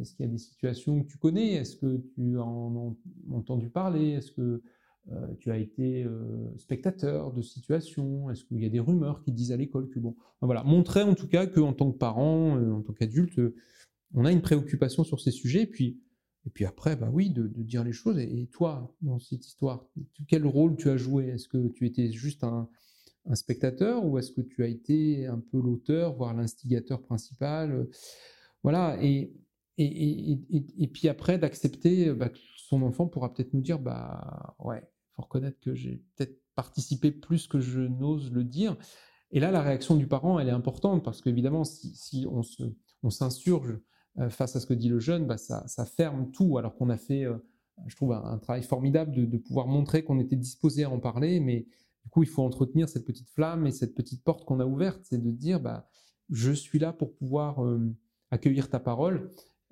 est-ce 0.00 0.14
qu'il 0.14 0.26
y 0.26 0.28
a 0.28 0.32
des 0.32 0.38
situations 0.38 1.02
que 1.02 1.08
tu 1.08 1.18
connais? 1.18 1.54
Est-ce 1.54 1.76
que 1.76 2.02
tu 2.14 2.38
en 2.38 2.94
as 3.30 3.34
entendu 3.34 3.70
parler? 3.70 4.10
Est-ce 4.10 4.32
que 4.32 4.62
euh, 5.12 5.34
tu 5.38 5.50
as 5.50 5.58
été 5.58 6.04
euh, 6.04 6.52
spectateur 6.58 7.32
de 7.32 7.42
situations? 7.42 8.30
Est-ce 8.30 8.44
qu'il 8.44 8.62
y 8.62 8.66
a 8.66 8.68
des 8.68 8.80
rumeurs 8.80 9.22
qui 9.22 9.32
disent 9.32 9.52
à 9.52 9.56
l'école 9.56 9.88
que 9.88 9.98
bon, 9.98 10.16
voilà, 10.40 10.64
montrer 10.64 11.02
en 11.02 11.14
tout 11.14 11.28
cas 11.28 11.46
qu'en 11.46 11.72
tant 11.72 11.92
que 11.92 11.98
parent, 11.98 12.56
euh, 12.56 12.72
en 12.72 12.82
tant 12.82 12.92
qu'adulte, 12.92 13.40
on 14.14 14.24
a 14.24 14.32
une 14.32 14.42
préoccupation 14.42 15.04
sur 15.04 15.20
ces 15.20 15.30
sujets. 15.30 15.62
Et 15.62 15.66
puis, 15.66 16.00
et 16.46 16.50
puis 16.50 16.64
après, 16.64 16.96
bah 16.96 17.10
oui, 17.12 17.30
de, 17.30 17.46
dire 17.46 17.84
les 17.84 17.92
choses. 17.92 18.18
Et, 18.18 18.48
toi, 18.52 18.94
dans 19.02 19.18
cette 19.18 19.46
histoire, 19.46 19.84
quel 20.28 20.46
rôle 20.46 20.76
tu 20.76 20.88
as 20.88 20.96
joué? 20.96 21.26
Est-ce 21.26 21.48
que 21.48 21.68
tu 21.68 21.86
étais 21.86 22.10
juste 22.12 22.44
un, 22.44 22.68
spectateur 23.34 24.04
ou 24.04 24.18
est-ce 24.18 24.30
que 24.30 24.40
tu 24.40 24.62
as 24.62 24.68
été 24.68 25.26
un 25.26 25.40
peu 25.40 25.60
l'auteur, 25.60 26.14
voire 26.14 26.32
l'instigateur 26.32 27.02
principal? 27.02 27.88
Voilà. 28.62 28.96
Et, 29.02 29.32
et, 29.78 30.90
puis 30.92 31.08
après, 31.08 31.38
d'accepter 31.38 32.12
bah, 32.12 32.30
que 32.30 32.38
son 32.56 32.82
enfant 32.82 33.06
pourra 33.06 33.32
peut-être 33.32 33.52
nous 33.52 33.60
dire, 33.60 33.78
bah 33.78 34.56
ouais, 34.58 34.82
faut 35.14 35.22
reconnaître 35.22 35.58
que 35.60 35.74
j'ai 35.74 36.02
peut-être 36.14 36.40
participé 36.54 37.10
plus 37.10 37.46
que 37.46 37.60
je 37.60 37.80
n'ose 37.80 38.32
le 38.32 38.44
dire. 38.44 38.76
Et 39.30 39.40
là, 39.40 39.50
la 39.50 39.62
réaction 39.62 39.96
du 39.96 40.06
parent, 40.06 40.38
elle 40.38 40.48
est 40.48 40.52
importante 40.52 41.04
parce 41.04 41.20
qu'évidemment, 41.20 41.64
si, 41.64 41.94
si 41.94 42.26
on, 42.30 43.10
s'insurge 43.10 43.78
euh, 44.18 44.30
face 44.30 44.56
à 44.56 44.60
ce 44.60 44.66
que 44.66 44.74
dit 44.74 44.88
le 44.88 44.98
jeune, 44.98 45.26
bah, 45.26 45.36
ça, 45.36 45.84
ferme 45.84 46.30
tout, 46.30 46.58
alors 46.58 46.76
qu'on 46.76 46.90
a 46.90 46.96
fait, 46.96 47.24
euh, 47.24 47.36
je 47.86 47.96
trouve, 47.96 48.12
un, 48.12 48.38
travail 48.38 48.62
formidable 48.62 49.12
de, 49.12 49.24
de, 49.24 49.36
pouvoir 49.36 49.66
montrer 49.66 50.04
qu'on 50.04 50.20
était 50.20 50.36
disposé 50.36 50.84
à 50.84 50.90
en 50.90 51.00
parler, 51.00 51.40
mais 51.40 51.66
du 52.04 52.10
coup, 52.10 52.22
il 52.22 52.28
faut 52.28 52.42
entretenir 52.42 52.88
cette 52.88 53.04
petite 53.04 53.28
flamme 53.30 53.66
et 53.66 53.72
cette 53.72 53.94
petite 53.94 54.22
porte 54.22 54.44
qu'on 54.44 54.60
a 54.60 54.66
ouverte, 54.66 55.00
c'est 55.02 55.22
de 55.22 55.30
dire, 55.30 55.60
bah, 55.60 55.88
je 56.30 56.52
suis 56.52 56.78
là 56.78 56.92
pour 56.92 57.14
pouvoir 57.14 57.64
euh, 57.64 57.94
accueillir 58.30 58.70
ta 58.70 58.80
parole 58.80 59.30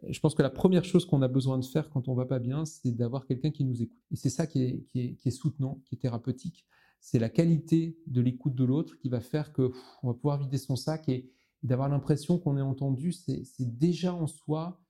je 0.08 0.20
pense 0.20 0.34
que 0.34 0.42
la 0.42 0.50
première 0.50 0.84
chose 0.84 1.06
qu'on 1.06 1.22
a 1.22 1.28
besoin 1.28 1.58
de 1.58 1.64
faire 1.64 1.88
quand 1.90 2.08
on 2.08 2.14
va 2.14 2.26
pas 2.26 2.38
bien, 2.38 2.64
c'est 2.64 2.92
d'avoir 2.92 3.26
quelqu'un 3.26 3.50
qui 3.50 3.64
nous 3.64 3.82
écoute. 3.82 4.02
Et 4.10 4.16
c'est 4.16 4.30
ça 4.30 4.46
qui 4.46 4.86
est, 4.94 5.30
soutenant, 5.30 5.80
qui 5.84 5.94
est 5.94 5.98
thérapeutique. 5.98 6.66
C'est 7.00 7.18
la 7.18 7.28
qualité 7.28 7.98
de 8.06 8.20
l'écoute 8.20 8.54
de 8.54 8.64
l'autre 8.64 8.96
qui 8.98 9.08
va 9.08 9.20
faire 9.20 9.52
que 9.52 9.72
on 10.02 10.08
va 10.08 10.14
pouvoir 10.14 10.38
vider 10.38 10.58
son 10.58 10.76
sac 10.76 11.08
et, 11.08 11.30
d'avoir 11.62 11.88
l'impression 11.88 12.38
qu'on 12.38 12.58
est 12.58 12.62
entendu. 12.62 13.12
C'est 13.12 13.44
déjà 13.60 14.12
en 14.12 14.26
soi 14.26 14.82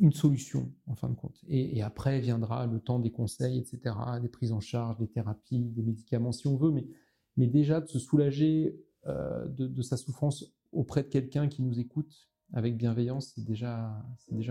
une 0.00 0.12
solution, 0.12 0.72
en 0.88 0.96
fin 0.96 1.08
de 1.08 1.14
compte. 1.14 1.38
Et, 1.46 1.80
après 1.82 2.18
viendra 2.20 2.66
le 2.66 2.80
temps 2.80 2.98
des 2.98 3.12
conseils, 3.12 3.58
etc., 3.58 3.94
des 4.20 4.28
prises 4.28 4.50
en 4.50 4.58
charge, 4.58 4.98
des 4.98 5.06
thérapies, 5.06 5.70
des 5.70 5.82
médicaments 5.82 6.32
si 6.32 6.48
on 6.48 6.56
veut, 6.56 6.72
mais, 6.72 7.46
déjà 7.46 7.80
de 7.80 7.86
se 7.86 8.00
soulager 8.00 8.80
euh, 9.06 9.46
de 9.46 9.82
sa 9.82 9.96
souffrance 9.96 10.52
auprès 10.72 11.04
de 11.04 11.08
quelqu'un 11.08 11.46
qui 11.46 11.62
nous 11.62 11.78
écoute, 11.78 12.28
avec 12.52 12.76
bienveillance, 12.76 13.32
c'est 13.34 13.44
déjà, 13.44 14.02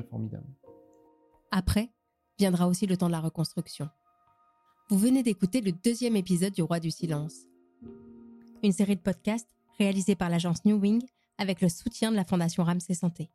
formidable. 0.10 0.48
Après, 1.52 1.90
viendra 2.38 2.68
aussi 2.68 2.86
le 2.86 2.98
temps 2.98 3.08
de 3.08 3.12
la 3.12 3.20
reconstruction. 3.20 3.90
Vous 4.90 4.98
venez 4.98 5.24
d'écouter 5.24 5.62
le 5.62 5.72
deuxième 5.72 6.16
épisode 6.16 6.54
du 6.54 6.62
Roi 6.62 6.80
du 6.80 6.92
Silence, 6.92 7.46
une 8.64 8.72
série 8.72 8.96
de 8.96 9.02
podcasts 9.02 9.50
réalisée 9.78 10.16
par 10.16 10.30
l'agence 10.30 10.64
New 10.66 10.78
Wing 10.78 11.04
avec 11.38 11.62
le 11.62 11.70
soutien 11.70 12.12
de 12.12 12.16
la 12.16 12.24
Fondation 12.24 12.64
Ramsey 12.64 12.94
Santé. 12.94 13.30